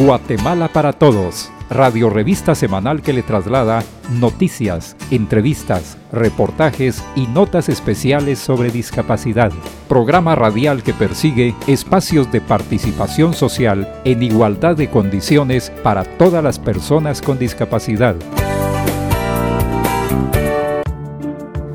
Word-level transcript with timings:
Guatemala 0.00 0.66
para 0.66 0.92
Todos, 0.92 1.52
radio 1.70 2.10
revista 2.10 2.56
semanal 2.56 3.00
que 3.00 3.12
le 3.12 3.22
traslada 3.22 3.84
noticias, 4.10 4.96
entrevistas, 5.12 5.96
reportajes 6.10 7.04
y 7.14 7.28
notas 7.28 7.68
especiales 7.68 8.40
sobre 8.40 8.72
discapacidad. 8.72 9.52
Programa 9.88 10.34
radial 10.34 10.82
que 10.82 10.92
persigue 10.94 11.54
espacios 11.68 12.32
de 12.32 12.40
participación 12.40 13.34
social 13.34 14.00
en 14.04 14.24
igualdad 14.24 14.74
de 14.74 14.90
condiciones 14.90 15.70
para 15.84 16.02
todas 16.02 16.42
las 16.42 16.58
personas 16.58 17.22
con 17.22 17.38
discapacidad. 17.38 18.16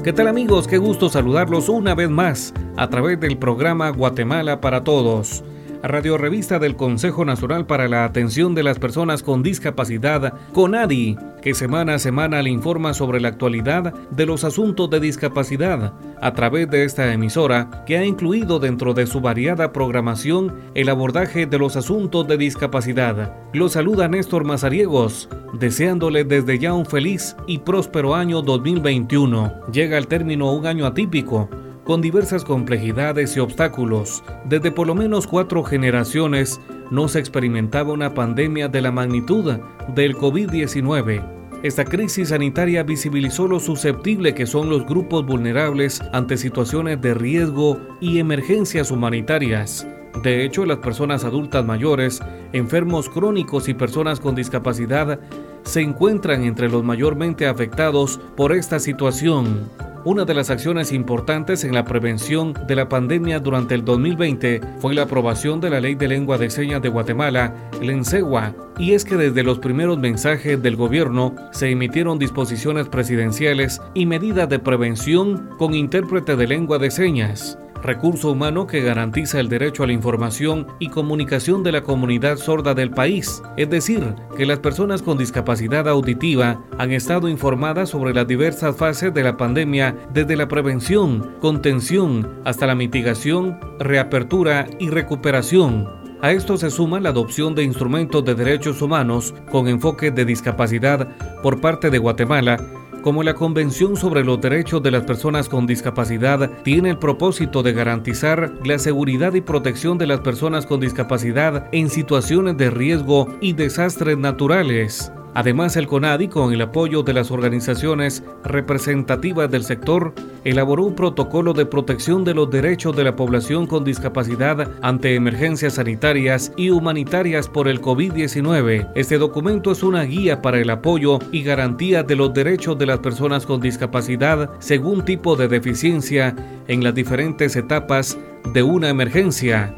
¿Qué 0.04 0.12
tal 0.12 0.28
amigos? 0.28 0.68
Qué 0.68 0.78
gusto 0.78 1.08
saludarlos 1.08 1.70
una 1.70 1.96
vez 1.96 2.10
más 2.10 2.54
a 2.76 2.90
través 2.90 3.18
del 3.18 3.38
programa 3.38 3.90
Guatemala 3.92 4.60
para 4.60 4.84
Todos 4.84 5.42
radio 5.82 6.18
revista 6.18 6.60
del 6.60 6.76
Consejo 6.76 7.24
Nacional 7.26 7.66
para 7.66 7.88
la 7.88 8.04
Atención 8.04 8.54
de 8.54 8.64
las 8.64 8.80
Personas 8.80 9.24
con 9.24 9.44
Discapacidad, 9.44 10.34
CONADI, 10.54 11.18
que 11.42 11.54
semana 11.54 11.96
a 11.96 12.00
semana 12.00 12.42
le 12.42 12.50
informa 12.50 12.94
sobre 12.94 13.22
la 13.22 13.30
actualidad 13.30 13.94
de 14.12 14.26
los 14.26 14.44
asuntos 14.44 14.90
de 14.90 15.00
discapacidad 15.00 15.94
a 16.22 16.34
través 16.34 16.70
de 16.70 16.84
esta 16.84 17.14
emisora 17.14 17.84
que 17.86 17.98
ha 17.98 18.06
incluido 18.06 18.60
dentro 18.60 18.94
de 18.94 19.08
su 19.08 19.22
variada 19.22 19.72
programación 19.72 20.54
el 20.76 20.90
abordaje 20.90 21.46
de 21.46 21.58
los 21.58 21.78
asuntos 21.78 22.28
de 22.28 22.38
discapacidad. 22.38 23.34
Lo 23.54 23.70
saluda 23.70 24.10
Néstor 24.10 24.44
Mazariegos, 24.44 25.30
deseándole 25.54 26.26
desde 26.26 26.60
ya 26.60 26.74
un 26.74 26.86
feliz 26.86 27.38
y 27.48 27.60
próspero 27.60 28.16
año 28.16 28.42
2021. 28.42 29.54
Llega 29.72 29.98
al 29.98 30.08
término 30.08 30.52
un 30.52 30.68
año 30.68 30.86
atípico 30.86 31.50
con 31.90 32.02
diversas 32.02 32.46
complejidades 32.46 33.36
y 33.36 33.40
obstáculos. 33.40 34.24
Desde 34.46 34.72
por 34.72 34.86
lo 34.86 34.94
menos 34.94 35.26
cuatro 35.26 35.64
generaciones 35.64 36.62
no 36.92 37.08
se 37.08 37.18
experimentaba 37.18 37.94
una 37.94 38.14
pandemia 38.14 38.68
de 38.68 38.80
la 38.84 38.92
magnitud 38.92 39.56
del 39.96 40.16
COVID-19. 40.16 41.24
Esta 41.64 41.86
crisis 41.86 42.30
sanitaria 42.30 42.84
visibilizó 42.84 43.48
lo 43.48 43.60
susceptible 43.60 44.36
que 44.36 44.46
son 44.46 44.70
los 44.70 44.86
grupos 44.86 45.26
vulnerables 45.26 46.00
ante 46.14 46.38
situaciones 46.38 47.02
de 47.02 47.16
riesgo 47.16 47.82
y 48.00 48.20
emergencias 48.20 48.92
humanitarias. 48.92 49.88
De 50.22 50.46
hecho, 50.46 50.68
las 50.68 50.78
personas 50.78 51.24
adultas 51.24 51.66
mayores, 51.66 52.22
enfermos 52.54 53.10
crónicos 53.10 53.68
y 53.68 53.74
personas 53.74 54.20
con 54.20 54.36
discapacidad 54.36 55.20
se 55.64 55.82
encuentran 55.82 56.44
entre 56.44 56.70
los 56.70 56.84
mayormente 56.84 57.48
afectados 57.48 58.20
por 58.38 58.52
esta 58.52 58.78
situación. 58.78 59.89
Una 60.10 60.26
de 60.26 60.34
las 60.34 60.50
acciones 60.50 60.92
importantes 60.92 61.64
en 61.64 61.76
la 61.76 61.86
prevención 61.86 62.56
de 62.66 62.76
la 62.76 62.90
pandemia 62.90 63.40
durante 63.40 63.76
el 63.76 63.86
2020 63.86 64.60
fue 64.80 64.96
la 64.96 65.04
aprobación 65.04 65.62
de 65.62 65.70
la 65.70 65.80
Ley 65.80 65.94
de 65.94 66.08
Lengua 66.08 66.40
de 66.40 66.50
Señas 66.50 66.82
de 66.82 66.90
Guatemala, 66.90 67.54
LENSEGUA, 67.80 68.56
y 68.80 68.94
es 68.94 69.06
que 69.06 69.18
desde 69.18 69.44
los 69.44 69.60
primeros 69.60 70.00
mensajes 70.00 70.60
del 70.64 70.78
gobierno 70.78 71.36
se 71.52 71.70
emitieron 71.70 72.18
disposiciones 72.18 72.90
presidenciales 72.90 73.80
y 73.94 74.08
medidas 74.08 74.50
de 74.50 74.58
prevención 74.58 75.48
con 75.60 75.76
intérprete 75.76 76.36
de 76.36 76.48
lengua 76.48 76.80
de 76.80 76.90
señas 76.90 77.60
recurso 77.84 78.32
humano 78.32 78.68
que 78.68 78.82
garantiza 78.82 79.40
el 79.40 79.50
derecho 79.50 79.84
a 79.84 79.88
la 79.88 79.94
información 79.94 80.68
y 80.80 80.90
comunicación 80.90 81.64
de 81.64 81.72
la 81.72 81.82
comunidad 81.82 82.38
sorda 82.38 82.74
del 82.74 82.92
país, 82.92 83.42
es 83.58 83.70
decir, 83.70 84.16
que 84.38 84.46
las 84.46 84.60
personas 84.60 85.02
con 85.02 85.18
discapacidad 85.18 85.88
auditiva 85.88 86.62
han 86.78 86.92
estado 86.92 87.30
informadas 87.30 87.90
sobre 87.90 88.14
las 88.14 88.28
diversas 88.28 88.76
fases 88.76 89.14
de 89.14 89.24
la 89.24 89.38
pandemia 89.38 89.96
desde 90.14 90.36
la 90.36 90.48
prevención, 90.48 91.36
contención, 91.40 92.42
hasta 92.46 92.68
la 92.68 92.76
mitigación, 92.76 93.60
reapertura 93.80 94.68
y 94.80 94.90
recuperación. 94.90 95.88
A 96.22 96.32
esto 96.32 96.58
se 96.58 96.70
suma 96.70 97.00
la 97.00 97.10
adopción 97.10 97.56
de 97.56 97.64
instrumentos 97.64 98.26
de 98.26 98.36
derechos 98.36 98.82
humanos 98.82 99.34
con 99.52 99.70
enfoque 99.70 100.12
de 100.12 100.26
discapacidad 100.26 101.08
por 101.42 101.62
parte 101.62 101.90
de 101.90 101.98
Guatemala 101.98 102.58
como 103.00 103.24
la 103.24 103.34
Convención 103.34 103.96
sobre 103.96 104.24
los 104.24 104.42
Derechos 104.42 104.82
de 104.84 104.92
las 104.92 105.04
Personas 105.04 105.50
con 105.50 105.68
Discapacidad 105.68 106.50
tiene 106.64 106.90
el 106.90 106.98
propósito 106.98 107.64
de 107.64 107.74
garantizar 107.74 108.54
la 108.64 108.80
seguridad 108.80 109.34
y 109.34 109.42
protección 109.42 109.98
de 109.98 110.08
las 110.08 110.22
personas 110.22 110.66
con 110.66 110.80
discapacidad 110.80 111.68
en 111.72 111.90
situaciones 111.90 112.58
de 112.58 112.70
riesgo 112.70 113.28
y 113.42 113.54
desastres 113.54 114.18
naturales. 114.18 115.12
Además, 115.34 115.76
el 115.78 115.88
CONADI, 115.88 116.28
con 116.28 116.54
el 116.54 116.62
apoyo 116.62 117.04
de 117.04 117.14
las 117.14 117.32
organizaciones 117.32 118.24
representativas 118.44 119.50
del 119.50 119.64
sector, 119.64 120.14
elaboró 120.44 120.86
un 120.86 120.96
protocolo 120.96 121.54
de 121.54 121.66
protección 121.66 122.24
de 122.24 122.34
los 122.34 122.50
derechos 122.50 122.96
de 122.96 123.04
la 123.04 123.16
población 123.16 123.68
con 123.68 123.84
discapacidad 123.84 124.70
ante 124.82 125.16
emergencias 125.16 125.76
sanitarias 125.76 126.52
y 126.58 126.70
humanitarias 126.70 127.48
por 127.48 127.68
el 127.68 127.82
COVID-19. 127.82 128.92
Este 128.96 129.18
documento 129.18 129.72
es 129.72 129.84
una 129.84 130.04
guía 130.04 130.42
para 130.42 130.60
el 130.60 130.70
apoyo 130.70 131.20
y 131.32 131.44
garantía 131.44 132.04
de 132.04 132.16
los 132.16 132.34
derechos 132.34 132.78
de 132.78 132.86
las 132.86 133.00
personas 133.00 133.46
con 133.46 133.62
discapacidad 133.62 134.50
según 134.60 135.06
tipo 135.06 135.36
de 135.36 135.48
deficiencia 135.48 136.36
en 136.68 136.84
las 136.84 136.96
diferentes 136.96 137.56
etapas 137.56 138.18
de 138.54 138.64
una 138.64 138.90
emergencia. 138.90 139.76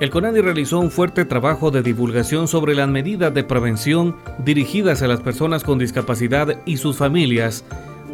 El 0.00 0.08
CONADI 0.08 0.40
realizó 0.40 0.80
un 0.80 0.90
fuerte 0.90 1.26
trabajo 1.26 1.70
de 1.70 1.82
divulgación 1.82 2.48
sobre 2.48 2.74
las 2.74 2.88
medidas 2.88 3.34
de 3.34 3.44
prevención 3.44 4.16
dirigidas 4.38 5.02
a 5.02 5.06
las 5.06 5.20
personas 5.20 5.62
con 5.62 5.78
discapacidad 5.78 6.56
y 6.64 6.78
sus 6.78 6.96
familias 6.96 7.66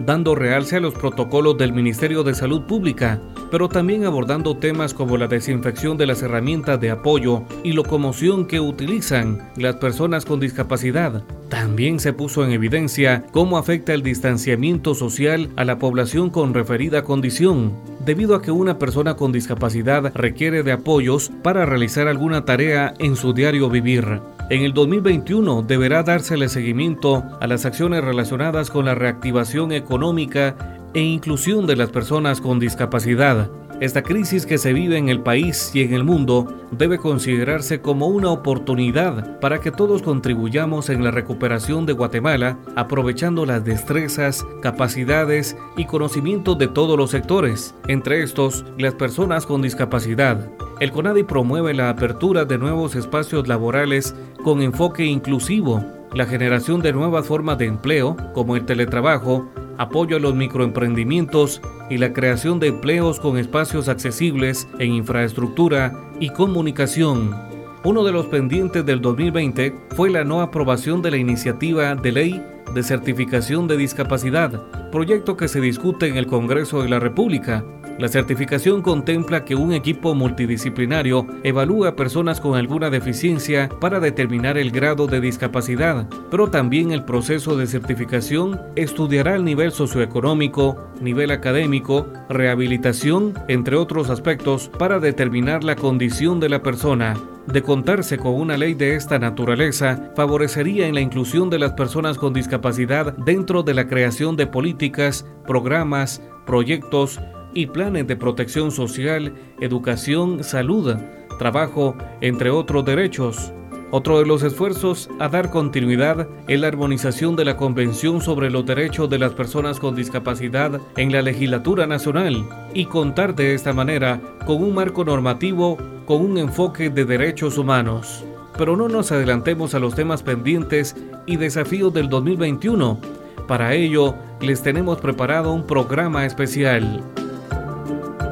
dando 0.05 0.35
realce 0.35 0.77
a 0.77 0.81
los 0.81 0.95
protocolos 0.95 1.57
del 1.57 1.73
Ministerio 1.73 2.23
de 2.23 2.35
Salud 2.35 2.63
Pública, 2.63 3.21
pero 3.51 3.69
también 3.69 4.05
abordando 4.05 4.57
temas 4.57 4.95
como 4.95 5.17
la 5.17 5.29
desinfección 5.29 5.97
de 5.97 6.07
las 6.07 6.23
herramientas 6.23 6.81
de 6.81 6.91
apoyo 6.91 7.43
y 7.63 7.73
locomoción 7.73 8.47
que 8.47 8.61
utilizan 8.61 9.51
las 9.57 9.77
personas 9.77 10.25
con 10.25 10.41
discapacidad. 10.41 11.23
También 11.49 12.01
se 12.01 12.13
puso 12.13 12.45
en 12.45 12.51
evidencia 12.51 13.25
cómo 13.33 13.57
afecta 13.57 13.95
el 13.95 14.03
distanciamiento 14.03 14.95
social 14.95 15.51
a 15.57 15.65
la 15.65 15.79
población 15.79 16.31
con 16.31 16.55
referida 16.55 17.03
condición, 17.03 17.73
debido 18.05 18.35
a 18.35 18.43
que 18.43 18.51
una 18.51 18.79
persona 18.79 19.15
con 19.15 19.33
discapacidad 19.33 20.13
requiere 20.15 20.63
de 20.63 20.73
apoyos 20.73 21.31
para 21.43 21.65
realizar 21.65 22.09
alguna 22.09 22.45
tarea 22.45 22.95
en 22.99 23.17
su 23.17 23.33
diario 23.33 23.71
vivir. 23.71 24.21
En 24.49 24.63
el 24.63 24.73
2021 24.75 25.63
deberá 25.63 26.05
dársele 26.05 26.49
seguimiento 26.49 27.25
a 27.41 27.49
las 27.49 27.67
acciones 27.67 28.05
relacionadas 28.05 28.71
con 28.71 28.85
la 28.85 28.95
reactivación 28.95 29.73
económica 29.73 30.55
e 30.95 31.01
inclusión 31.01 31.67
de 31.67 31.75
las 31.75 31.91
personas 31.91 32.41
con 32.41 32.61
discapacidad. 32.61 33.51
Esta 33.81 34.03
crisis 34.03 34.47
que 34.47 34.59
se 34.59 34.73
vive 34.73 34.99
en 34.99 35.09
el 35.09 35.21
país 35.21 35.73
y 35.75 35.83
en 35.83 35.95
el 35.95 36.05
mundo 36.05 36.47
debe 36.71 36.99
considerarse 36.99 37.81
como 37.81 38.07
una 38.07 38.31
oportunidad 38.31 39.41
para 39.41 39.61
que 39.61 39.73
todos 39.73 40.01
contribuyamos 40.03 40.91
en 40.91 41.03
la 41.03 41.11
recuperación 41.11 41.85
de 41.85 41.95
Guatemala, 41.95 42.57
aprovechando 42.77 43.47
las 43.47 43.65
destrezas, 43.65 44.47
capacidades 44.63 45.57
y 45.77 45.87
conocimientos 45.87 46.57
de 46.57 46.69
todos 46.69 46.97
los 46.97 47.11
sectores, 47.11 47.75
entre 47.89 48.23
estos 48.23 48.65
las 48.79 48.95
personas 48.95 49.45
con 49.45 49.61
discapacidad. 49.61 50.49
El 50.79 50.93
CONADI 50.93 51.23
promueve 51.23 51.73
la 51.73 51.89
apertura 51.89 52.45
de 52.45 52.59
nuevos 52.59 52.97
espacios 52.97 53.49
laborales 53.49 54.15
con 54.45 54.61
enfoque 54.61 55.07
inclusivo, 55.07 55.83
la 56.13 56.27
generación 56.27 56.83
de 56.83 56.93
nuevas 56.93 57.27
formas 57.27 57.57
de 57.57 57.65
empleo, 57.65 58.15
como 58.35 58.57
el 58.57 58.67
teletrabajo, 58.67 59.51
apoyo 59.79 60.19
a 60.19 60.21
los 60.21 60.35
microemprendimientos 60.35 61.63
y 61.89 61.97
la 61.97 62.13
creación 62.13 62.61
de 62.61 62.69
empleos 62.69 63.21
con 63.21 63.39
espacios 63.39 63.89
accesibles 63.89 64.69
en 64.79 64.93
infraestructura 64.93 65.95
y 66.21 66.29
comunicación. 66.29 67.35
Uno 67.83 68.05
de 68.05 68.13
los 68.13 68.27
pendientes 68.27 68.85
del 68.85 69.01
2020 69.01 69.75
fue 69.97 70.11
la 70.11 70.25
no 70.25 70.43
aprobación 70.43 71.01
de 71.01 71.11
la 71.11 71.17
iniciativa 71.17 71.95
de 71.95 72.13
ley 72.13 72.43
de 72.75 72.83
certificación 72.83 73.67
de 73.67 73.79
discapacidad, 73.79 74.63
proyecto 74.91 75.39
que 75.39 75.49
se 75.49 75.63
discute 75.63 76.09
en 76.09 76.17
el 76.17 76.27
Congreso 76.27 76.83
de 76.83 76.91
la 76.91 76.99
República 76.99 77.65
la 77.99 78.09
certificación 78.09 78.83
contempla 78.83 79.45
que 79.45 79.55
un 79.55 79.73
equipo 79.73 80.15
multidisciplinario 80.15 81.27
evalúa 81.43 81.91
a 81.91 81.97
personas 81.97 82.41
con 82.41 82.55
alguna 82.55 82.91
deficiencia 82.91 83.71
para 83.81 84.01
determinar 84.01 84.59
el 84.59 84.71
grado 84.71 85.07
de 85.07 85.21
discapacidad, 85.21 86.07
pero 86.31 86.51
también 86.51 86.91
el 86.91 87.05
proceso 87.05 87.57
de 87.57 87.67
certificación 87.67 88.61
estudiará 88.77 89.35
el 89.35 89.45
nivel 89.45 89.73
socioeconómico, 89.73 90.77
nivel 91.01 91.31
académico, 91.31 92.07
rehabilitación, 92.29 93.33
entre 93.49 93.77
otros 93.77 94.11
aspectos, 94.11 94.71
para 94.79 95.01
determinar 95.01 95.65
la 95.65 95.77
condición 95.77 96.39
de 96.39 96.51
la 96.51 96.63
persona. 96.63 97.15
De 97.47 97.63
contarse 97.63 98.19
con 98.19 98.35
una 98.35 98.57
ley 98.57 98.75
de 98.75 98.97
esta 98.97 99.19
naturaleza, 99.19 100.11
favorecería 100.17 100.89
en 100.89 100.95
la 100.95 101.01
inclusión 101.01 101.49
de 101.49 101.61
las 101.61 101.73
personas 101.73 102.19
con 102.19 102.33
discapacidad 102.33 103.17
dentro 103.19 103.63
de 103.63 103.73
la 103.73 103.87
creación 103.87 104.37
de 104.37 104.49
políticas, 104.49 105.25
programas, 105.47 106.21
proyectos, 106.45 107.21
y 107.57 107.67
planes 107.67 108.07
de 108.07 108.17
protección 108.17 108.71
social, 108.71 109.33
educación, 109.61 110.45
salud, 110.45 110.95
trabajo, 111.39 111.97
entre 112.21 112.51
otros 112.51 112.85
derechos. 112.85 113.51
Otro 113.91 114.19
de 114.19 114.27
los 114.27 114.43
esfuerzos 114.43 115.09
a 115.21 115.29
dar 115.29 115.51
continuidad 115.51 116.29
es 116.49 116.61
la 116.61 116.67
armonización 116.67 117.35
de 117.35 117.47
la 117.47 117.57
Convención 117.57 118.21
sobre 118.21 118.51
los 118.51 118.67
Derechos 118.67 119.09
de 119.09 119.19
las 119.19 119.33
Personas 119.33 119.81
con 119.81 119.97
Discapacidad 119.97 120.83
en 120.99 121.13
la 121.13 121.23
legislatura 121.23 121.87
nacional 121.87 122.47
y 122.75 122.85
contar 122.85 123.35
de 123.35 123.55
esta 123.55 123.73
manera 123.73 124.21
con 124.45 124.63
un 124.63 124.75
marco 124.75 125.05
normativo 125.05 125.79
con 126.05 126.21
un 126.21 126.37
enfoque 126.37 126.91
de 126.91 127.07
derechos 127.07 127.57
humanos. 127.57 128.23
Pero 128.59 128.77
no 128.77 128.89
nos 128.89 129.13
adelantemos 129.13 129.75
a 129.75 129.79
los 129.79 129.95
temas 129.95 130.23
pendientes 130.23 130.95
y 131.25 131.37
desafíos 131.37 131.95
del 131.95 132.11
2021. 132.11 133.01
Para 133.49 133.73
ello, 133.73 134.15
les 134.43 134.63
tenemos 134.63 135.01
preparado 135.01 135.55
un 135.55 135.67
programa 135.67 136.27
especial. 136.27 137.03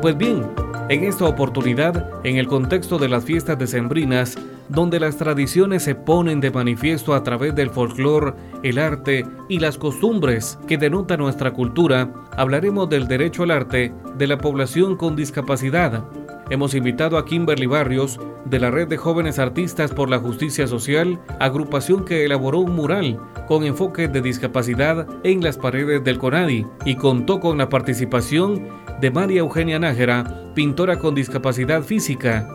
Pues 0.05 0.19
bien, 0.19 0.43
en 0.91 1.05
esta 1.05 1.25
oportunidad, 1.25 2.11
en 2.25 2.37
el 2.37 2.47
contexto 2.47 2.99
de 2.99 3.09
las 3.09 3.25
fiestas 3.25 3.59
decembrinas, 3.59 4.37
donde 4.69 5.01
las 5.01 5.17
tradiciones 5.17 5.83
se 5.83 5.95
ponen 5.95 6.41
de 6.41 6.51
manifiesto 6.51 7.15
a 7.15 7.23
través 7.23 7.55
del 7.55 7.71
folclore, 7.71 8.35
el 8.63 8.79
arte 8.79 9.25
y 9.49 9.61
las 9.61 9.79
costumbres 9.79 10.59
que 10.69 10.77
denotan 10.77 11.21
nuestra 11.21 11.55
cultura, 11.55 12.13
hablaremos 12.37 12.91
del 12.91 13.09
derecho 13.09 13.45
al 13.45 13.53
arte 13.53 13.95
de 14.19 14.27
la 14.27 14.37
población 14.37 14.99
con 14.99 15.17
discapacidad. 15.17 16.05
Hemos 16.51 16.75
invitado 16.75 17.17
a 17.17 17.25
Kimberly 17.25 17.65
Barrios, 17.65 18.21
de 18.45 18.61
la 18.61 18.71
Red 18.71 18.89
de 18.89 18.99
Jóvenes 18.99 19.39
Artistas 19.39 19.91
por 19.93 20.11
la 20.11 20.19
Justicia 20.19 20.67
Social, 20.67 21.19
agrupación 21.41 22.05
que 22.05 22.27
elaboró 22.27 22.59
un 22.59 22.75
mural 22.75 23.19
con 23.49 23.65
enfoque 23.65 24.09
de 24.09 24.21
discapacidad 24.21 25.07
en 25.23 25.43
las 25.43 25.57
paredes 25.57 26.05
del 26.05 26.19
CONADI 26.19 26.67
y 26.85 26.97
contó 26.97 27.41
con 27.41 27.57
la 27.57 27.71
participación 27.71 28.69
de 29.01 29.11
María 29.11 29.41
Eugenia 29.41 29.79
Nájera, 29.79 30.25
pintora 30.55 30.99
con 30.99 31.15
discapacidad 31.15 31.83
física, 31.83 32.49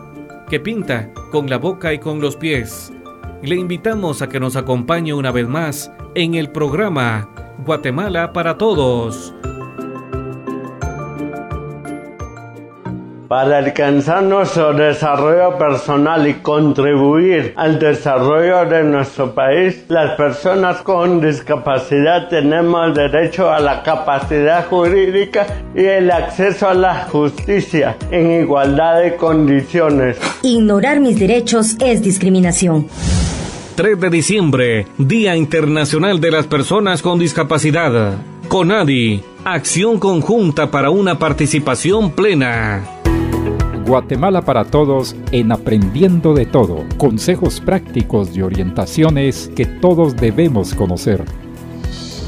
que 0.48 0.60
pinta 0.60 1.10
con 1.30 1.48
la 1.48 1.58
boca 1.58 1.92
y 1.92 1.98
con 1.98 2.20
los 2.20 2.36
pies. 2.36 2.92
Le 3.42 3.56
invitamos 3.56 4.22
a 4.22 4.28
que 4.28 4.40
nos 4.40 4.56
acompañe 4.56 5.14
una 5.14 5.30
vez 5.30 5.48
más 5.48 5.92
en 6.14 6.34
el 6.34 6.50
programa 6.50 7.28
Guatemala 7.64 8.32
para 8.32 8.58
Todos. 8.58 9.34
Para 13.30 13.58
alcanzar 13.58 14.24
nuestro 14.24 14.72
desarrollo 14.72 15.56
personal 15.56 16.26
y 16.26 16.34
contribuir 16.42 17.52
al 17.54 17.78
desarrollo 17.78 18.68
de 18.68 18.82
nuestro 18.82 19.32
país, 19.32 19.84
las 19.86 20.16
personas 20.16 20.78
con 20.82 21.20
discapacidad 21.20 22.28
tenemos 22.28 22.92
derecho 22.92 23.48
a 23.48 23.60
la 23.60 23.84
capacidad 23.84 24.66
jurídica 24.66 25.46
y 25.76 25.84
el 25.84 26.10
acceso 26.10 26.70
a 26.70 26.74
la 26.74 27.04
justicia 27.04 27.96
en 28.10 28.42
igualdad 28.42 29.00
de 29.00 29.14
condiciones. 29.14 30.18
Ignorar 30.42 30.98
mis 30.98 31.20
derechos 31.20 31.76
es 31.80 32.02
discriminación. 32.02 32.88
3 33.76 34.00
de 34.00 34.10
diciembre, 34.10 34.86
Día 34.98 35.36
Internacional 35.36 36.20
de 36.20 36.32
las 36.32 36.48
Personas 36.48 37.00
con 37.00 37.20
Discapacidad. 37.20 38.14
CONADI, 38.48 39.22
acción 39.44 40.00
conjunta 40.00 40.72
para 40.72 40.90
una 40.90 41.20
participación 41.20 42.10
plena. 42.10 42.99
Guatemala 43.90 44.42
para 44.42 44.66
Todos 44.66 45.16
en 45.32 45.50
Aprendiendo 45.50 46.32
de 46.32 46.46
Todo. 46.46 46.84
Consejos 46.96 47.60
prácticos 47.60 48.36
y 48.36 48.42
orientaciones 48.42 49.50
que 49.56 49.66
todos 49.66 50.14
debemos 50.14 50.74
conocer. 50.74 51.24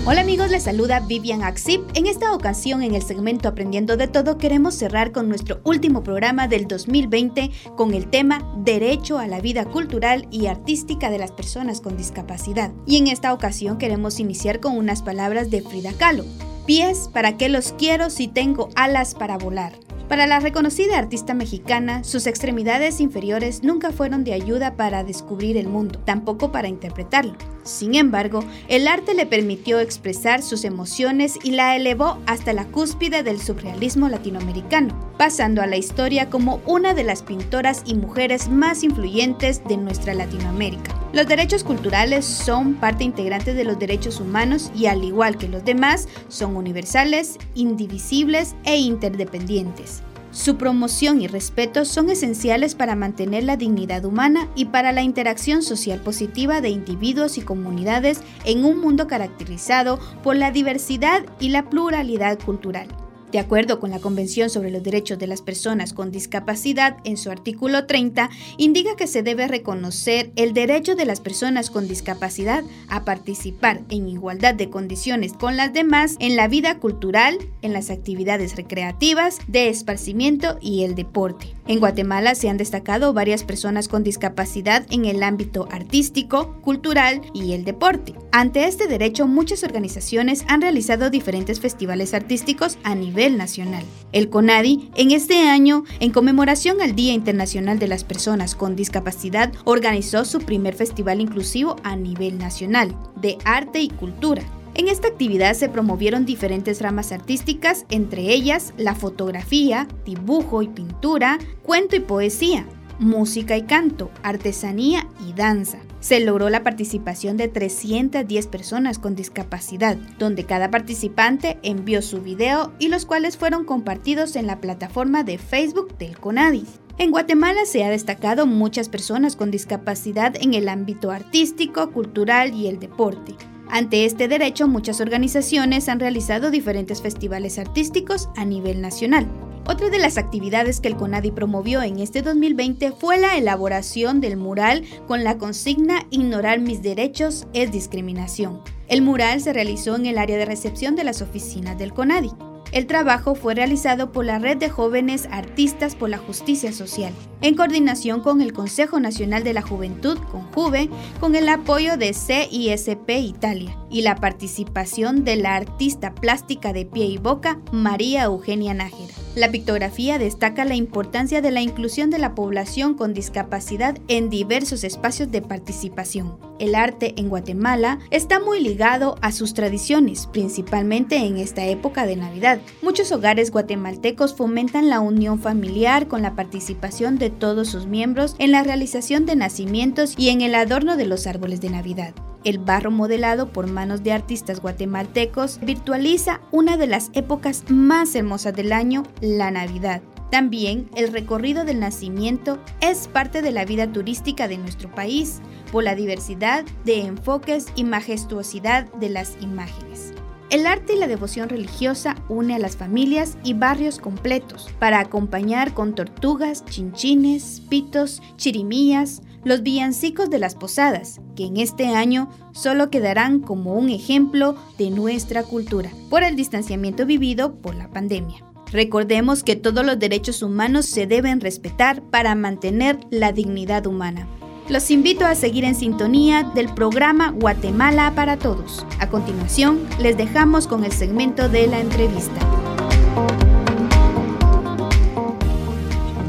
Hola 0.05 0.23
amigos, 0.23 0.51
les 0.51 0.65
saluda 0.65 0.99
Vivian 1.07 1.45
Axip. 1.45 1.83
En 1.95 2.09
esta 2.09 2.35
ocasión, 2.35 2.83
en 2.83 2.97
el 2.97 3.03
segmento 3.03 3.49
Aprendiendo 3.49 3.97
de 3.97 4.09
Todo, 4.09 4.39
queremos 4.39 4.75
cerrar 4.75 5.13
con 5.13 5.29
nuestro 5.29 5.61
último 5.63 6.03
programa 6.03 6.49
del 6.49 6.67
2020 6.67 7.53
con 7.77 7.95
el 7.95 8.11
tema 8.11 8.43
Derecho 8.57 9.19
a 9.19 9.29
la 9.29 9.41
vida 9.41 9.65
cultural 9.65 10.27
y 10.33 10.47
artística 10.47 11.11
de 11.11 11.19
las 11.19 11.31
personas 11.31 11.81
con 11.81 11.97
discapacidad. 11.97 12.73
Y 12.87 12.97
en 12.97 13.07
esta 13.07 13.33
ocasión 13.33 13.79
queremos 13.79 14.19
iniciar 14.19 14.59
con 14.59 14.77
unas 14.77 15.03
palabras 15.03 15.49
de 15.53 15.63
Frida 15.63 15.93
Kahlo. 15.93 16.25
Pies, 16.67 17.09
¿para 17.13 17.37
qué 17.37 17.49
los 17.49 17.71
quiero 17.71 18.11
si 18.11 18.27
tengo 18.27 18.69
alas 18.75 19.15
para 19.15 19.39
volar? 19.39 19.75
Para 20.13 20.27
la 20.27 20.41
reconocida 20.41 20.99
artista 20.99 21.33
mexicana, 21.33 22.05
sus 22.05 22.27
extremidades 22.27 23.01
inferiores 23.01 23.63
nunca 23.63 23.93
fueron 23.93 24.25
de 24.25 24.35
ayuda 24.35 24.77
para 24.77 25.05
descubrir 25.05 25.57
el 25.57 25.69
mundo, 25.69 26.01
tampoco 26.01 26.53
para 26.53 26.69
interpretarlo. 26.69 27.33
Sin 27.65 27.95
embargo, 27.95 28.45
el 28.69 28.89
arte 28.89 29.15
le 29.15 29.27
permitió 29.27 29.79
expresar 29.79 30.43
sus 30.43 30.65
emociones 30.65 31.39
y 31.43 31.53
la 31.53 31.77
elevó 31.77 32.19
hasta 32.27 32.53
la 32.53 32.67
cúspide 32.67 33.23
del 33.23 33.41
surrealismo 33.41 34.09
latinoamericano, 34.09 35.13
pasando 35.17 35.63
a 35.63 35.67
la 35.67 35.77
historia 35.77 36.29
como 36.29 36.61
una 36.67 36.95
de 36.95 37.05
las 37.05 37.23
pintoras 37.23 37.83
y 37.87 37.95
mujeres 37.95 38.49
más 38.49 38.83
influyentes 38.83 39.63
de 39.69 39.77
nuestra 39.77 40.15
Latinoamérica. 40.15 40.99
Los 41.13 41.29
derechos 41.29 41.63
culturales 41.63 42.25
son 42.25 42.75
parte 42.75 43.05
integrante 43.05 43.55
de 43.55 43.65
los 43.65 43.79
derechos 43.79 44.19
humanos 44.19 44.73
y 44.75 44.87
al 44.87 45.05
igual 45.05 45.37
que 45.37 45.49
los 45.49 45.65
demás, 45.65 46.09
son 46.29 46.57
universales, 46.57 47.39
indivisibles 47.55 48.57
e 48.65 48.79
interdependientes. 48.79 50.03
Su 50.33 50.57
promoción 50.57 51.21
y 51.21 51.27
respeto 51.27 51.85
son 51.85 52.09
esenciales 52.09 52.75
para 52.75 52.97
mantener 52.97 53.45
la 53.45 53.59
dignidad 53.59 54.07
humana 54.07 54.49
y 54.55 54.65
para 54.65 54.91
la 54.93 55.03
interacción 55.03 55.63
social 55.63 56.01
positiva 56.01 56.63
de 56.63 56.71
individuos 56.71 57.37
y 57.37 57.43
comunidades 57.43 58.23
en 58.47 58.65
un 58.65 58.81
mundo 58.81 59.07
caracterizado 59.07 59.99
por 60.23 60.37
la 60.37 60.51
diversidad 60.51 61.23
y 61.39 61.51
la 61.51 61.69
pluralidad 61.69 62.39
cultural. 62.39 62.89
De 63.33 63.39
acuerdo 63.39 63.81
con 63.81 63.89
la 63.89 63.99
Convención 63.99 64.51
sobre 64.51 64.71
los 64.71 64.83
Derechos 64.83 65.19
de 65.19 65.27
las 65.27 65.41
Personas 65.41 65.95
con 65.95 66.11
Discapacidad, 66.11 66.99
en 67.05 67.17
su 67.17 67.31
artículo 67.31 67.87
30, 67.87 68.29
indica 68.59 68.95
que 68.95 69.07
se 69.07 69.23
debe 69.23 69.49
reconocer 69.49 70.31
el 70.37 70.53
derecho 70.53 70.97
de 70.97 71.07
las 71.07 71.21
personas 71.21 71.71
con 71.71 71.89
discapacidad 71.89 72.63
a 72.89 73.07
participar 73.07 73.81
en 73.89 74.07
igualdad 74.07 74.55
de 74.55 74.69
condiciones 74.69 75.33
con 75.33 75.57
las 75.57 75.73
demás 75.73 76.17
en 76.21 76.37
la 76.37 76.47
vida 76.47 76.79
cultural, 76.79 77.39
en 77.63 77.73
las 77.73 77.89
actividades 77.89 78.55
recreativas, 78.55 79.39
de 79.49 79.71
esparcimiento 79.71 80.59
y 80.61 80.83
el 80.83 80.95
deporte. 80.95 81.55
En 81.67 81.81
Guatemala 81.81 82.35
se 82.35 82.51
han 82.51 82.59
destacado 82.59 83.15
varias 83.15 83.45
personas 83.45 83.89
con 83.89 84.03
discapacidad 84.03 84.85
en 84.91 85.07
el 85.07 85.23
ámbito 85.23 85.69
artístico, 85.71 86.61
cultural 86.61 87.23
y 87.33 87.53
el 87.53 87.65
deporte. 87.65 88.15
Ante 88.31 88.67
este 88.67 88.89
derecho, 88.89 89.27
muchas 89.27 89.63
organizaciones 89.63 90.45
han 90.49 90.61
realizado 90.61 91.09
diferentes 91.09 91.61
festivales 91.61 92.13
artísticos 92.13 92.77
a 92.83 92.95
nivel 92.95 93.22
nacional. 93.31 93.85
El 94.13 94.29
CONADI, 94.29 94.91
en 94.97 95.11
este 95.11 95.49
año, 95.49 95.85
en 96.01 96.11
conmemoración 96.11 96.81
al 96.83 96.95
Día 96.95 97.13
Internacional 97.13 97.79
de 97.79 97.89
las 97.89 98.05
Personas 98.05 98.55
con 98.55 98.77
Discapacidad, 98.77 99.53
organizó 99.65 100.25
su 100.25 100.41
primer 100.41 100.75
festival 100.75 101.21
inclusivo 101.21 101.77
a 101.83 101.97
nivel 101.97 102.39
nacional 102.39 102.95
de 103.17 103.39
arte 103.45 103.81
y 103.81 103.89
cultura 103.89 104.43
en 104.75 104.89
esta 104.89 105.09
actividad 105.09 105.53
se 105.53 105.69
promovieron 105.69 106.25
diferentes 106.25 106.81
ramas 106.81 107.13
artísticas, 107.13 107.85
entre 107.91 108.33
ellas 108.33 108.73
la 108.79 108.95
fotografía, 108.95 109.87
dibujo 110.07 110.63
y 110.63 110.69
pintura, 110.69 111.39
cuento 111.63 111.95
y 111.95 112.01
poesía, 112.01 112.67
música 113.03 113.57
y 113.57 113.63
canto, 113.63 114.11
artesanía 114.23 115.09
y 115.29 115.33
danza. 115.33 115.79
Se 116.01 116.21
logró 116.21 116.51
la 116.51 116.65
participación 116.65 117.37
de 117.37 117.49
310 117.49 118.47
personas 118.49 118.99
con 118.99 119.15
discapacidad, 119.15 119.97
donde 120.19 120.45
cada 120.45 120.71
participante 120.71 121.59
envió 121.63 122.03
su 122.03 122.23
video 122.23 122.73
y 122.79 122.89
los 122.89 123.07
cuales 123.07 123.37
fueron 123.37 123.65
compartidos 123.65 124.37
en 124.37 124.47
la 124.47 124.61
plataforma 124.61 125.23
de 125.23 125.39
Facebook 125.39 125.97
del 125.99 126.19
CONADI. 126.19 126.65
En 126.99 127.11
Guatemala 127.11 127.65
se 127.67 127.85
ha 127.85 127.91
destacado 127.91 128.47
muchas 128.47 128.89
personas 128.89 129.37
con 129.37 129.51
discapacidad 129.51 130.35
en 130.41 130.55
el 130.55 130.69
ámbito 130.69 131.11
artístico, 131.11 131.91
cultural 131.91 132.53
y 132.55 132.67
el 132.67 132.79
deporte. 132.79 133.35
Ante 133.69 134.05
este 134.05 134.29
derecho, 134.29 134.69
muchas 134.69 135.01
organizaciones 135.01 135.89
han 135.89 135.99
realizado 135.99 136.51
diferentes 136.51 137.01
festivales 137.01 137.59
artísticos 137.59 138.29
a 138.37 138.45
nivel 138.45 138.83
nacional. 138.83 139.27
Otra 139.73 139.89
de 139.89 139.99
las 139.99 140.19
actividades 140.19 140.83
que 140.83 140.89
el 140.89 140.97
CONADI 140.97 141.31
promovió 141.31 141.81
en 141.81 141.99
este 141.99 142.21
2020 142.21 142.93
fue 142.93 143.17
la 143.17 143.39
elaboración 143.39 144.21
del 144.21 144.37
mural 144.37 144.85
con 145.09 145.25
la 145.25 145.39
consigna 145.39 146.03
Ignorar 146.11 146.61
mis 146.61 146.83
derechos 146.83 147.47
es 147.55 147.73
discriminación. 147.73 148.61
El 148.89 149.01
mural 149.01 149.41
se 149.41 149.55
realizó 149.55 149.97
en 149.97 150.05
el 150.05 150.19
área 150.19 150.37
de 150.37 150.45
recepción 150.45 150.95
de 150.95 151.05
las 151.05 151.23
oficinas 151.23 151.79
del 151.79 151.95
CONADI. 151.95 152.52
El 152.73 152.87
trabajo 152.87 153.35
fue 153.35 153.55
realizado 153.55 154.13
por 154.13 154.25
la 154.25 154.39
Red 154.39 154.57
de 154.57 154.71
Jóvenes 154.71 155.29
Artistas 155.31 155.95
por 155.95 156.09
la 156.09 156.17
Justicia 156.17 156.73
Social, 156.73 157.13
en 157.43 157.55
coordinación 157.55 158.23
con 158.23 158.41
el 158.41 158.55
Consejo 158.55 158.99
Nacional 158.99 159.45
de 159.45 159.53
la 159.53 159.61
Juventud, 159.61 160.17
con 160.31 160.51
Juve, 160.53 160.89
con 161.21 161.37
el 161.37 161.51
apoyo 161.51 161.99
de 161.99 162.15
CISP 162.15 163.11
Italia 163.11 163.77
y 163.91 164.01
la 164.01 164.17
participación 164.17 165.23
de 165.23 165.37
la 165.37 165.55
artista 165.55 166.15
plástica 166.15 166.73
de 166.73 166.87
pie 166.87 167.05
y 167.05 167.19
boca 167.19 167.61
María 167.73 168.23
Eugenia 168.23 168.73
Nájera. 168.73 169.13
La 169.35 169.51
pictografía 169.51 170.19
destaca 170.19 170.65
la 170.65 170.75
importancia 170.75 171.43
de 171.43 171.51
la 171.51 171.61
inclusión 171.61 172.09
de 172.09 172.19
la 172.19 172.35
población 172.35 172.95
con 172.95 173.13
discapacidad 173.13 173.99
en 174.09 174.31
diversos 174.31 174.83
espacios 174.83 175.31
de 175.31 175.43
participación. 175.43 176.39
El 176.59 176.75
arte 176.75 177.15
en 177.17 177.29
Guatemala 177.29 177.99
está 178.11 178.41
muy 178.41 178.63
ligado 178.63 179.17
a 179.21 179.33
sus 179.33 179.53
tradiciones, 179.53 180.27
principalmente 180.27 181.17
en 181.17 181.37
esta 181.39 181.67
época 181.67 182.07
de 182.07 182.17
Navidad. 182.17 182.62
Muchos 182.83 183.13
hogares 183.13 183.51
guatemaltecos 183.51 184.35
fomentan 184.35 184.89
la 184.89 185.01
unión 185.01 185.39
familiar 185.39 186.09
con 186.09 186.23
la 186.23 186.35
participación 186.35 187.19
de 187.19 187.31
todos 187.31 187.69
sus 187.69 187.87
miembros 187.87 188.35
en 188.39 188.53
la 188.53 188.63
realización 188.63 189.27
de 189.27 189.37
nacimientos 189.37 190.15
y 190.17 190.31
en 190.31 190.41
el 190.41 190.55
adorno 190.55 190.97
de 190.97 191.07
los 191.07 191.27
árboles 191.27 191.61
de 191.61 191.71
Navidad. 191.71 192.15
El 192.45 192.59
barro 192.59 192.91
modelado 192.91 193.53
por 193.53 193.69
manos 193.69 194.03
de 194.03 194.13
artistas 194.13 194.61
guatemaltecos 194.61 195.61
virtualiza 195.61 196.41
una 196.51 196.77
de 196.77 196.89
las 196.89 197.11
épocas 197.13 197.65
más 197.69 198.15
hermosas 198.17 198.55
del 198.55 198.73
año, 198.73 199.05
la 199.21 199.51
Navidad. 199.51 200.03
También 200.33 200.89
el 200.97 201.13
recorrido 201.13 201.65
del 201.65 201.79
nacimiento 201.79 202.59
es 202.81 203.07
parte 203.07 203.43
de 203.43 203.53
la 203.53 203.65
vida 203.65 203.93
turística 203.93 204.49
de 204.49 204.57
nuestro 204.57 204.91
país 204.91 205.41
por 205.71 205.85
la 205.85 205.95
diversidad 205.95 206.65
de 206.85 207.03
enfoques 207.03 207.67
y 207.77 207.85
majestuosidad 207.85 208.91
de 208.95 209.11
las 209.11 209.37
imágenes. 209.41 210.12
El 210.53 210.67
arte 210.67 210.93
y 210.93 210.99
la 210.99 211.07
devoción 211.07 211.49
religiosa 211.49 212.15
une 212.29 212.55
a 212.55 212.59
las 212.59 212.77
familias 212.77 213.39
y 213.43 213.55
barrios 213.55 213.99
completos 213.99 214.69
para 214.79 215.01
acompañar 215.01 215.73
con 215.73 215.95
tortugas, 215.95 216.63
chinchines, 216.67 217.63
pitos, 217.71 218.21
chirimías, 218.37 219.23
los 219.45 219.63
villancicos 219.63 220.29
de 220.29 220.39
las 220.39 220.55
posadas, 220.55 221.23
que 221.37 221.47
en 221.47 221.57
este 221.57 221.87
año 221.87 222.29
solo 222.53 222.91
quedarán 222.91 223.41
como 223.41 223.73
un 223.77 223.89
ejemplo 223.89 224.55
de 224.77 224.91
nuestra 224.91 225.43
cultura 225.43 225.89
por 226.11 226.23
el 226.23 226.37
distanciamiento 226.37 227.07
vivido 227.07 227.55
por 227.55 227.75
la 227.75 227.89
pandemia. 227.89 228.45
Recordemos 228.71 229.43
que 229.43 229.57
todos 229.57 229.87
los 229.87 229.99
derechos 229.99 230.43
humanos 230.43 230.85
se 230.85 231.07
deben 231.07 231.41
respetar 231.41 232.03
para 232.03 232.35
mantener 232.35 233.01
la 233.09 233.33
dignidad 233.33 233.87
humana. 233.87 234.29
Los 234.73 234.91
invito 234.91 235.27
a 235.27 235.35
seguir 235.35 235.65
en 235.65 235.75
sintonía 235.75 236.45
del 236.55 236.73
programa 236.73 237.31
Guatemala 237.31 238.15
para 238.15 238.39
Todos. 238.39 238.87
A 239.01 239.11
continuación, 239.11 239.81
les 239.99 240.17
dejamos 240.17 240.67
con 240.67 240.83
el 240.85 240.93
segmento 240.93 241.51
de 241.51 241.67
la 241.67 241.79
entrevista. 241.79 242.41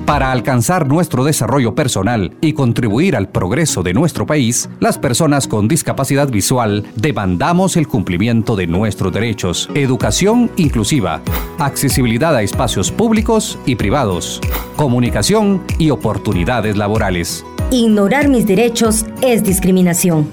Para 0.06 0.34
alcanzar 0.34 0.90
nuestro 0.90 1.24
desarrollo 1.24 1.74
personal 1.74 2.36
y 2.42 2.52
contribuir 2.52 3.16
al 3.16 3.30
progreso 3.30 3.82
de 3.82 3.94
nuestro 3.94 4.26
país, 4.26 4.70
las 4.82 4.98
personas 4.98 5.48
con 5.48 5.70
discapacidad 5.70 6.28
visual 6.28 6.84
demandamos 6.98 7.78
el 7.78 7.88
cumplimiento 7.88 8.58
de 8.58 8.68
nuestros 8.68 9.14
derechos, 9.14 9.70
educación 9.74 10.52
inclusiva, 10.58 11.22
accesibilidad 11.60 12.36
a 12.36 12.42
espacios 12.42 12.92
públicos 12.92 13.58
y 13.66 13.76
privados, 13.76 14.42
comunicación 14.76 15.64
y 15.80 15.92
oportunidades 15.92 16.76
laborales. 16.76 17.46
Ignorar 17.74 18.30
mis 18.30 18.46
derechos 18.46 19.04
es 19.24 19.44
discriminación. 19.44 20.30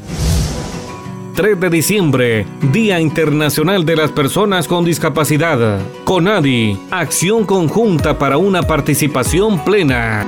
3 1.36 1.58
de 1.58 1.70
diciembre, 1.70 2.46
Día 2.70 3.00
Internacional 3.00 3.86
de 3.86 3.96
las 3.96 4.12
Personas 4.12 4.68
con 4.68 4.84
Discapacidad. 4.84 5.80
CONADI, 6.04 6.78
acción 6.90 7.46
conjunta 7.46 8.18
para 8.18 8.36
una 8.36 8.64
participación 8.64 9.64
plena. 9.64 10.26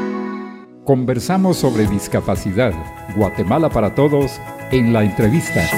Conversamos 0.86 1.58
sobre 1.58 1.86
discapacidad. 1.86 2.72
Guatemala 3.14 3.68
para 3.68 3.94
todos 3.94 4.40
en 4.70 4.94
la 4.94 5.04
entrevista. 5.04 5.68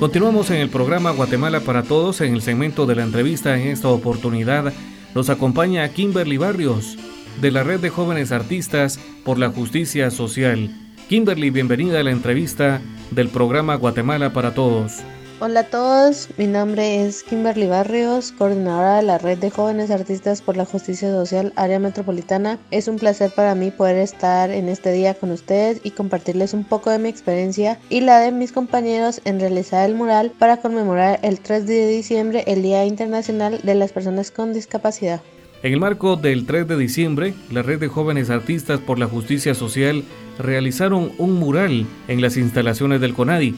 Continuamos 0.00 0.50
en 0.50 0.56
el 0.56 0.70
programa 0.70 1.12
Guatemala 1.12 1.60
para 1.60 1.84
Todos. 1.84 2.20
En 2.20 2.34
el 2.34 2.42
segmento 2.42 2.84
de 2.84 2.96
la 2.96 3.04
entrevista, 3.04 3.56
en 3.56 3.68
esta 3.68 3.90
oportunidad, 3.90 4.72
nos 5.14 5.30
acompaña 5.30 5.88
Kimberly 5.90 6.36
Barrios, 6.36 6.98
de 7.40 7.50
la 7.50 7.62
Red 7.62 7.80
de 7.80 7.90
Jóvenes 7.90 8.32
Artistas 8.32 8.98
por 9.24 9.38
la 9.38 9.50
Justicia 9.50 10.10
Social. 10.10 10.70
Kimberly, 11.08 11.50
bienvenida 11.50 12.00
a 12.00 12.02
la 12.02 12.10
entrevista 12.10 12.80
del 13.10 13.28
programa 13.28 13.74
Guatemala 13.74 14.32
para 14.32 14.54
Todos. 14.54 15.02
Hola 15.40 15.60
a 15.60 15.64
todos, 15.64 16.28
mi 16.38 16.46
nombre 16.46 17.04
es 17.04 17.24
Kimberly 17.24 17.66
Barrios, 17.66 18.30
coordinadora 18.32 18.96
de 18.96 19.02
la 19.02 19.18
Red 19.18 19.38
de 19.38 19.50
Jóvenes 19.50 19.90
Artistas 19.90 20.40
por 20.40 20.56
la 20.56 20.64
Justicia 20.64 21.10
Social 21.10 21.52
Área 21.56 21.80
Metropolitana. 21.80 22.58
Es 22.70 22.86
un 22.86 22.96
placer 22.96 23.32
para 23.32 23.54
mí 23.56 23.72
poder 23.72 23.96
estar 23.96 24.50
en 24.50 24.68
este 24.68 24.92
día 24.92 25.14
con 25.14 25.32
ustedes 25.32 25.80
y 25.82 25.90
compartirles 25.90 26.54
un 26.54 26.64
poco 26.64 26.90
de 26.90 27.00
mi 27.00 27.08
experiencia 27.08 27.80
y 27.90 28.00
la 28.00 28.20
de 28.20 28.30
mis 28.30 28.52
compañeros 28.52 29.20
en 29.24 29.40
realizar 29.40 29.88
el 29.88 29.96
mural 29.96 30.30
para 30.38 30.58
conmemorar 30.58 31.18
el 31.22 31.40
3 31.40 31.66
de 31.66 31.88
diciembre, 31.88 32.44
el 32.46 32.62
Día 32.62 32.86
Internacional 32.86 33.60
de 33.62 33.74
las 33.74 33.92
Personas 33.92 34.30
con 34.30 34.52
Discapacidad. 34.52 35.20
En 35.64 35.72
el 35.72 35.80
marco 35.80 36.16
del 36.16 36.44
3 36.44 36.68
de 36.68 36.76
diciembre, 36.76 37.32
la 37.50 37.62
Red 37.62 37.80
de 37.80 37.88
Jóvenes 37.88 38.28
Artistas 38.28 38.80
por 38.80 38.98
la 38.98 39.06
Justicia 39.06 39.54
Social 39.54 40.04
realizaron 40.38 41.12
un 41.16 41.32
mural 41.40 41.86
en 42.06 42.20
las 42.20 42.36
instalaciones 42.36 43.00
del 43.00 43.14
CONADI. 43.14 43.54